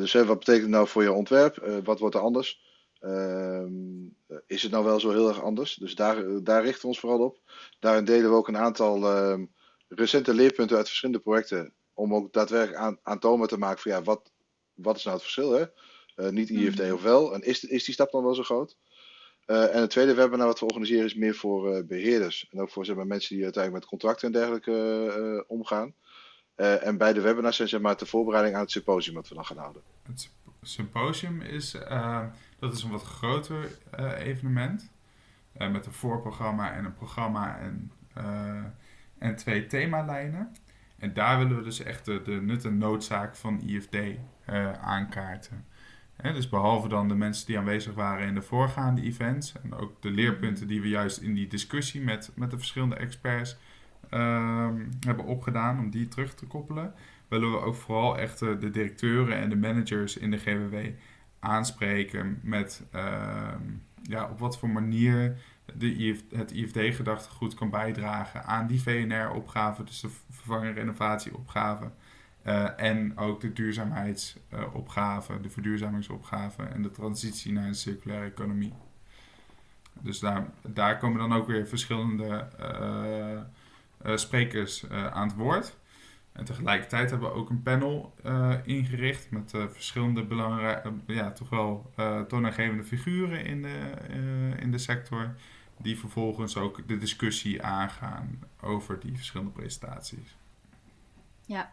dus 0.00 0.12
wat 0.12 0.38
betekent 0.38 0.62
het 0.62 0.70
nou 0.70 0.88
voor 0.88 1.02
je 1.02 1.12
ontwerp? 1.12 1.82
wat 1.84 1.98
wordt 1.98 2.14
er 2.14 2.20
anders? 2.20 2.67
Ehm, 3.00 4.06
is 4.46 4.62
het 4.62 4.72
nou 4.72 4.84
wel 4.84 5.00
zo 5.00 5.10
heel 5.10 5.28
erg 5.28 5.42
anders? 5.42 5.74
Dus 5.74 5.94
daar, 5.94 6.42
daar 6.42 6.62
richten 6.62 6.80
we 6.80 6.86
ons 6.86 7.00
vooral 7.00 7.20
op. 7.20 7.38
Daarin 7.78 8.04
delen 8.04 8.30
we 8.30 8.36
ook 8.36 8.48
een 8.48 8.56
aantal 8.56 9.06
ehm, 9.06 9.44
recente 9.88 10.34
leerpunten 10.34 10.76
uit 10.76 10.86
verschillende 10.86 11.22
projecten. 11.22 11.72
Om 11.94 12.14
ook 12.14 12.32
daadwerkelijk 12.32 12.82
aan, 12.82 12.98
aantoonbaar 13.02 13.48
te 13.48 13.58
maken 13.58 13.82
van 13.82 13.92
ja, 13.92 14.02
wat, 14.02 14.32
wat 14.74 14.96
is 14.96 15.04
nou 15.04 15.16
het 15.16 15.24
verschil? 15.24 15.52
Hè? 15.52 15.64
Uh, 16.16 16.28
niet 16.28 16.50
IFD 16.50 16.82
mm. 16.82 16.92
of 16.92 17.02
wel. 17.02 17.34
En 17.34 17.42
is, 17.42 17.64
is 17.64 17.84
die 17.84 17.94
stap 17.94 18.10
dan 18.10 18.24
wel 18.24 18.34
zo 18.34 18.42
groot? 18.42 18.76
Uh, 19.46 19.74
en 19.74 19.80
het 19.80 19.90
tweede 19.90 20.14
webinar 20.14 20.46
wat 20.46 20.60
we 20.60 20.66
organiseren 20.66 21.04
is 21.04 21.14
meer 21.14 21.34
voor 21.34 21.76
uh, 21.76 21.84
beheerders. 21.84 22.48
En 22.50 22.60
ook 22.60 22.70
voor 22.70 22.84
zeg 22.84 22.96
maar, 22.96 23.06
mensen 23.06 23.34
die 23.34 23.44
uiteindelijk 23.44 23.82
met 23.82 23.92
contracten 23.92 24.26
en 24.26 24.32
dergelijke 24.32 25.44
omgaan. 25.46 25.94
en 26.54 26.98
beide 26.98 27.20
webinars 27.20 27.56
zijn 27.56 27.68
zeg 27.68 27.80
maar, 27.80 27.96
de 27.96 28.06
voorbereiding 28.06 28.56
aan 28.56 28.62
het 28.62 28.70
symposium 28.70 29.14
wat 29.14 29.28
we 29.28 29.34
dan 29.34 29.46
gaan 29.46 29.56
houden. 29.56 29.82
Het 30.02 30.30
symposium 30.62 31.40
is, 31.40 31.74
dat 32.58 32.72
is 32.72 32.82
een 32.82 32.90
wat 32.90 33.04
groter 33.04 33.78
evenement. 34.18 34.90
met 35.52 35.86
een 35.86 35.92
voorprogramma 35.92 36.72
en 36.72 36.84
een 36.84 36.94
programma 36.94 37.58
en, 37.58 37.92
en 39.18 39.36
twee 39.36 39.66
themalijnen. 39.66 40.52
En 40.98 41.12
daar 41.12 41.38
willen 41.38 41.56
we 41.56 41.62
dus 41.62 41.82
echt 41.82 42.04
de, 42.04 42.22
de 42.22 42.40
nut 42.40 42.64
en 42.64 42.78
noodzaak 42.78 43.36
van 43.36 43.60
IFD 43.60 43.96
aankaarten 44.80 45.64
dus 46.22 46.48
behalve 46.48 46.88
dan 46.88 47.08
de 47.08 47.14
mensen 47.14 47.46
die 47.46 47.58
aanwezig 47.58 47.94
waren 47.94 48.26
in 48.26 48.34
de 48.34 48.42
voorgaande 48.42 49.02
events 49.02 49.54
en 49.62 49.74
ook 49.74 50.02
de 50.02 50.10
leerpunten 50.10 50.66
die 50.66 50.80
we 50.80 50.88
juist 50.88 51.18
in 51.18 51.34
die 51.34 51.46
discussie 51.46 52.00
met, 52.00 52.32
met 52.34 52.50
de 52.50 52.56
verschillende 52.56 52.96
experts 52.96 53.56
ehm, 54.10 54.76
hebben 55.06 55.24
opgedaan 55.24 55.78
om 55.78 55.90
die 55.90 56.08
terug 56.08 56.34
te 56.34 56.46
koppelen, 56.46 56.94
willen 57.28 57.52
we 57.52 57.58
ook 57.58 57.74
vooral 57.74 58.18
echt 58.18 58.38
de 58.38 58.70
directeuren 58.70 59.36
en 59.36 59.48
de 59.48 59.56
managers 59.56 60.16
in 60.16 60.30
de 60.30 60.36
GWW 60.36 60.76
aanspreken 61.40 62.40
met 62.42 62.82
ehm, 62.90 63.62
ja, 64.02 64.28
op 64.30 64.38
wat 64.38 64.58
voor 64.58 64.68
manier 64.68 65.36
de 65.74 65.94
IF, 65.94 66.22
het 66.30 66.52
IFD-gedachtegoed 66.52 67.54
kan 67.54 67.70
bijdragen 67.70 68.44
aan 68.44 68.66
die 68.66 68.82
VNR-opgave, 68.82 69.84
dus 69.84 70.00
de 70.00 70.08
vervangen 70.30 70.74
renovatieopgave. 70.74 71.90
Uh, 72.46 72.80
en 72.80 73.18
ook 73.18 73.40
de 73.40 73.52
duurzaamheidsopgave, 73.52 75.40
de 75.40 75.50
verduurzamingsopgave 75.50 76.62
en 76.62 76.82
de 76.82 76.90
transitie 76.90 77.52
naar 77.52 77.66
een 77.66 77.74
circulaire 77.74 78.26
economie. 78.26 78.72
Dus 79.92 80.18
daar, 80.18 80.46
daar 80.62 80.98
komen 80.98 81.18
dan 81.18 81.32
ook 81.32 81.46
weer 81.46 81.66
verschillende 81.66 82.48
uh, 82.60 83.40
uh, 84.06 84.16
sprekers 84.16 84.88
aan 84.90 85.28
het 85.28 85.36
woord. 85.36 85.76
En 86.38 86.44
tegelijkertijd 86.44 87.10
hebben 87.10 87.28
we 87.28 87.34
ook 87.34 87.50
een 87.50 87.62
panel 87.62 88.14
ingericht 88.64 89.30
met 89.30 89.50
verschillende 89.50 90.24
belangrijke, 90.24 90.92
ja, 91.06 91.32
toch 91.32 91.48
wel 91.48 91.92
toonaangevende 92.28 92.84
figuren 92.84 93.44
in 93.44 93.62
de, 93.62 93.90
in 94.60 94.70
de 94.70 94.78
sector. 94.78 95.34
Die 95.78 95.98
vervolgens 95.98 96.56
ook 96.56 96.88
de 96.88 96.98
discussie 96.98 97.62
aangaan 97.62 98.38
over 98.60 99.00
die 99.00 99.16
verschillende 99.16 99.52
presentaties. 99.52 100.36
Ja, 101.46 101.72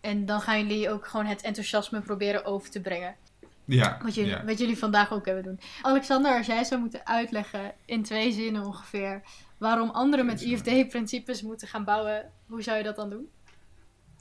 en 0.00 0.26
dan 0.26 0.40
gaan 0.40 0.66
jullie 0.66 0.90
ook 0.90 1.06
gewoon 1.06 1.26
het 1.26 1.42
enthousiasme 1.42 2.00
proberen 2.00 2.44
over 2.44 2.70
te 2.70 2.80
brengen. 2.80 3.16
Ja. 3.64 3.98
Wat 4.02 4.14
jullie, 4.14 4.36
wat 4.46 4.58
jullie 4.58 4.78
vandaag 4.78 5.12
ook 5.12 5.26
hebben 5.26 5.44
doen. 5.44 5.60
Alexander, 5.82 6.36
als 6.36 6.46
jij 6.46 6.64
zou 6.64 6.80
moeten 6.80 7.06
uitleggen 7.06 7.72
in 7.84 8.02
twee 8.02 8.32
zinnen 8.32 8.64
ongeveer 8.64 9.22
waarom 9.58 9.90
anderen 9.90 10.26
met 10.26 10.40
IFD-principes 10.40 11.42
moeten 11.42 11.68
gaan 11.68 11.84
bouwen, 11.84 12.30
hoe 12.46 12.62
zou 12.62 12.76
je 12.76 12.82
dat 12.82 12.96
dan 12.96 13.10
doen? 13.10 13.28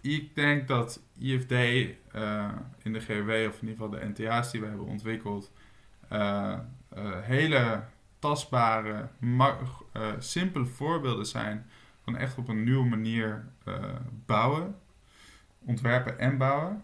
Ik 0.03 0.35
denk 0.35 0.67
dat 0.67 1.01
IFD 1.19 1.51
eh, 1.51 2.49
in 2.81 2.93
de 2.93 2.99
GW, 2.99 3.29
of 3.29 3.61
in 3.61 3.67
ieder 3.67 3.75
geval 3.75 3.89
de 3.89 4.05
NTA's 4.05 4.51
die 4.51 4.61
we 4.61 4.67
hebben 4.67 4.85
ontwikkeld, 4.85 5.51
uh, 6.11 6.59
uh, 6.97 7.19
hele 7.21 7.83
tastbare, 8.19 9.07
simpele 10.19 10.65
voorbeelden 10.65 11.25
zijn 11.25 11.65
van 12.03 12.17
echt 12.17 12.37
op 12.37 12.47
een 12.47 12.63
nieuwe 12.63 12.85
manier 12.85 13.45
bouwen 14.25 14.75
ontwerpen 15.59 16.19
en 16.19 16.37
bouwen. 16.37 16.83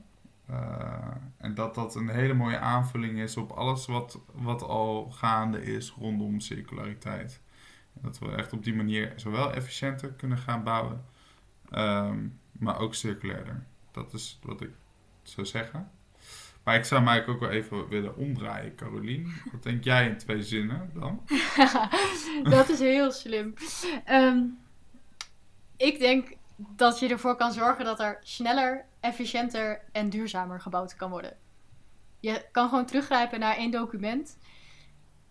En 1.37 1.53
dat 1.53 1.75
dat 1.75 1.95
een 1.95 2.09
hele 2.09 2.33
mooie 2.33 2.59
aanvulling 2.59 3.19
is 3.19 3.37
op 3.37 3.51
alles 3.51 3.85
wat, 3.85 4.19
wat 4.33 4.63
al 4.63 5.11
gaande 5.11 5.63
is 5.63 5.89
rondom 5.89 6.39
circulariteit. 6.39 7.41
Dat 7.93 8.19
we 8.19 8.31
echt 8.31 8.53
op 8.53 8.63
die 8.63 8.75
manier 8.75 9.13
zowel 9.15 9.53
efficiënter 9.53 10.11
kunnen 10.11 10.37
gaan 10.37 10.63
bouwen, 10.63 11.05
um, 11.71 12.38
maar 12.59 12.79
ook 12.79 12.95
circulairder. 12.95 13.63
Dat 13.91 14.13
is 14.13 14.39
wat 14.43 14.61
ik 14.61 14.71
zou 15.23 15.47
zeggen. 15.47 15.91
Maar 16.63 16.75
ik 16.75 16.85
zou 16.85 17.01
mij 17.01 17.27
ook 17.27 17.39
wel 17.39 17.49
even 17.49 17.87
willen 17.87 18.15
omdraaien, 18.15 18.75
Carolien. 18.75 19.33
Wat 19.51 19.63
denk 19.63 19.83
jij 19.83 20.07
in 20.07 20.17
twee 20.17 20.43
zinnen 20.43 20.91
dan? 20.93 21.23
dat 22.55 22.69
is 22.69 22.79
heel 22.79 23.11
slim. 23.11 23.53
Um, 24.09 24.59
ik 25.77 25.99
denk 25.99 26.37
dat 26.57 26.99
je 26.99 27.07
ervoor 27.07 27.35
kan 27.35 27.53
zorgen 27.53 27.85
dat 27.85 27.99
er 27.99 28.17
sneller, 28.21 28.85
efficiënter 28.99 29.81
en 29.91 30.09
duurzamer 30.09 30.61
gebouwd 30.61 30.95
kan 30.95 31.09
worden. 31.09 31.37
Je 32.19 32.45
kan 32.51 32.69
gewoon 32.69 32.85
teruggrijpen 32.85 33.39
naar 33.39 33.55
één 33.55 33.71
document, 33.71 34.37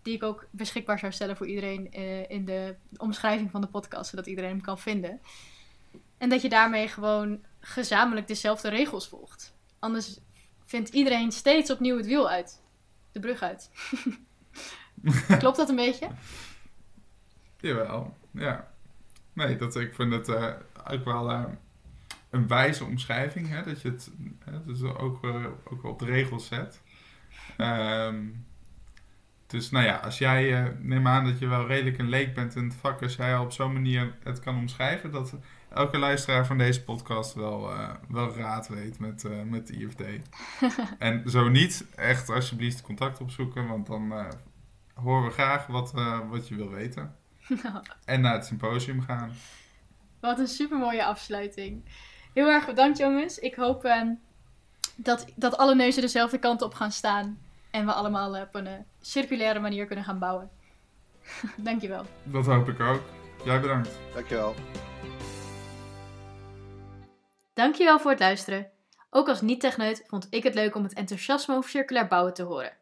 die 0.01 0.15
ik 0.15 0.23
ook 0.23 0.47
beschikbaar 0.51 0.99
zou 0.99 1.11
stellen 1.11 1.37
voor 1.37 1.47
iedereen 1.47 1.99
uh, 1.99 2.29
in 2.29 2.45
de 2.45 2.75
omschrijving 2.97 3.51
van 3.51 3.61
de 3.61 3.67
podcast, 3.67 4.09
zodat 4.09 4.27
iedereen 4.27 4.49
hem 4.49 4.61
kan 4.61 4.79
vinden. 4.79 5.21
En 6.19 6.29
dat 6.29 6.41
je 6.41 6.49
daarmee 6.49 6.87
gewoon 6.87 7.39
gezamenlijk 7.59 8.27
dezelfde 8.27 8.69
regels 8.69 9.07
volgt. 9.07 9.55
Anders 9.79 10.19
vindt 10.65 10.89
iedereen 10.89 11.31
steeds 11.31 11.71
opnieuw 11.71 11.97
het 11.97 12.05
wiel 12.05 12.29
uit. 12.29 12.61
De 13.11 13.19
brug 13.19 13.41
uit. 13.41 13.71
Klopt 15.39 15.57
dat 15.57 15.69
een 15.69 15.75
beetje? 15.75 16.07
Jawel, 17.57 18.17
ja. 18.31 18.71
Nee, 19.33 19.55
dat, 19.55 19.75
ik 19.75 19.95
vind 19.95 20.13
het 20.13 20.27
uh, 20.27 20.53
ook 20.91 21.05
wel 21.05 21.31
uh, 21.31 21.43
een 22.29 22.47
wijze 22.47 22.83
omschrijving. 22.83 23.49
Hè, 23.49 23.63
dat 23.63 23.81
je 23.81 23.89
het 23.89 24.11
hè, 24.39 24.65
dus 24.65 24.81
ook, 24.81 25.23
uh, 25.23 25.45
ook 25.63 25.83
op 25.83 25.99
de 25.99 26.05
regels 26.05 26.47
zet. 26.47 26.81
Um, 27.57 28.45
dus 29.47 29.69
nou 29.69 29.85
ja, 29.85 29.95
als 29.95 30.17
jij, 30.17 30.75
neem 30.79 31.07
aan 31.07 31.25
dat 31.25 31.39
je 31.39 31.47
wel 31.47 31.67
redelijk 31.67 31.97
een 31.97 32.09
leek 32.09 32.33
bent 32.33 32.55
in 32.55 32.63
het 32.63 32.75
vak, 32.75 33.01
als 33.01 33.15
jij 33.15 33.37
op 33.37 33.51
zo'n 33.51 33.73
manier 33.73 34.15
het 34.23 34.39
kan 34.39 34.57
omschrijven, 34.57 35.11
dat 35.11 35.37
elke 35.69 35.97
luisteraar 35.97 36.45
van 36.45 36.57
deze 36.57 36.83
podcast 36.83 37.33
wel, 37.33 37.69
wel 38.09 38.35
raad 38.35 38.67
weet 38.67 38.99
met, 38.99 39.23
met 39.45 39.67
de 39.67 39.73
IFD. 39.73 40.01
en 40.99 41.29
zo 41.29 41.49
niet, 41.49 41.85
echt 41.95 42.29
alsjeblieft 42.29 42.81
contact 42.81 43.21
opzoeken, 43.21 43.67
want 43.67 43.87
dan 43.87 44.13
horen 44.93 45.25
we 45.25 45.31
graag 45.31 45.67
wat, 45.67 45.93
wat 46.29 46.47
je 46.47 46.55
wil 46.55 46.69
weten. 46.69 47.15
En 48.05 48.21
naar 48.21 48.33
het 48.33 48.45
symposium 48.45 49.01
gaan. 49.01 49.31
Wat 50.19 50.39
een 50.39 50.47
super 50.47 50.77
mooie 50.77 51.05
afsluiting. 51.05 51.83
Heel 52.33 52.47
erg 52.47 52.65
bedankt 52.65 52.97
jongens. 52.97 53.39
Ik 53.39 53.55
hoop 53.55 53.85
uh, 53.85 54.01
dat, 54.95 55.25
dat 55.35 55.57
alle 55.57 55.75
neuzen 55.75 56.01
dezelfde 56.01 56.39
kant 56.39 56.61
op 56.61 56.73
gaan 56.73 56.91
staan. 56.91 57.39
En 57.71 57.85
we 57.85 57.91
allemaal 57.91 58.41
op 58.41 58.55
een 58.55 58.85
circulaire 59.01 59.59
manier 59.59 59.85
kunnen 59.85 60.05
gaan 60.05 60.19
bouwen. 60.19 60.49
Dankjewel. 61.57 62.05
Dat 62.23 62.45
hoop 62.45 62.69
ik 62.69 62.79
ook. 62.79 63.01
Jij 63.45 63.59
bedankt. 63.59 63.89
Dankjewel. 64.13 64.55
Dankjewel 67.59 67.99
voor 67.99 68.11
het 68.11 68.19
luisteren. 68.19 68.71
Ook 69.09 69.27
als 69.27 69.41
niet-techneut 69.41 70.03
vond 70.07 70.27
ik 70.29 70.43
het 70.43 70.53
leuk 70.53 70.75
om 70.75 70.83
het 70.83 70.93
enthousiasme 70.93 71.55
over 71.55 71.69
circulair 71.69 72.07
bouwen 72.07 72.33
te 72.33 72.43
horen. 72.43 72.77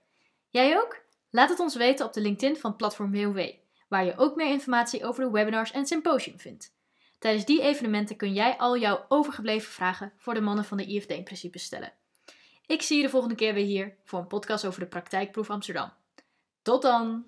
Jij 0.49 0.77
ook? 0.77 1.01
Laat 1.29 1.49
het 1.49 1.59
ons 1.59 1.75
weten 1.75 2.05
op 2.05 2.13
de 2.13 2.21
LinkedIn 2.21 2.57
van 2.57 2.75
Platform 2.75 3.11
WOW 3.11 3.49
waar 3.87 4.05
je 4.05 4.17
ook 4.17 4.35
meer 4.35 4.51
informatie 4.51 5.05
over 5.05 5.23
de 5.23 5.31
webinars 5.31 5.71
en 5.71 5.85
symposium 5.85 6.39
vindt. 6.39 6.75
Tijdens 7.19 7.45
die 7.45 7.61
evenementen 7.61 8.15
kun 8.15 8.33
jij 8.33 8.57
al 8.57 8.77
jouw 8.77 9.05
overgebleven 9.07 9.71
vragen 9.71 10.13
voor 10.17 10.33
de 10.33 10.41
mannen 10.41 10.65
van 10.65 10.77
de 10.77 10.85
IFD-principes 10.85 11.63
stellen. 11.63 11.93
Ik 12.65 12.81
zie 12.81 12.97
je 12.97 13.03
de 13.03 13.09
volgende 13.09 13.35
keer 13.35 13.53
weer 13.53 13.65
hier 13.65 13.95
voor 14.03 14.19
een 14.19 14.27
podcast 14.27 14.65
over 14.65 14.79
de 14.79 14.87
praktijkproef 14.87 15.49
Amsterdam. 15.49 15.91
Tot 16.61 16.81
dan! 16.81 17.25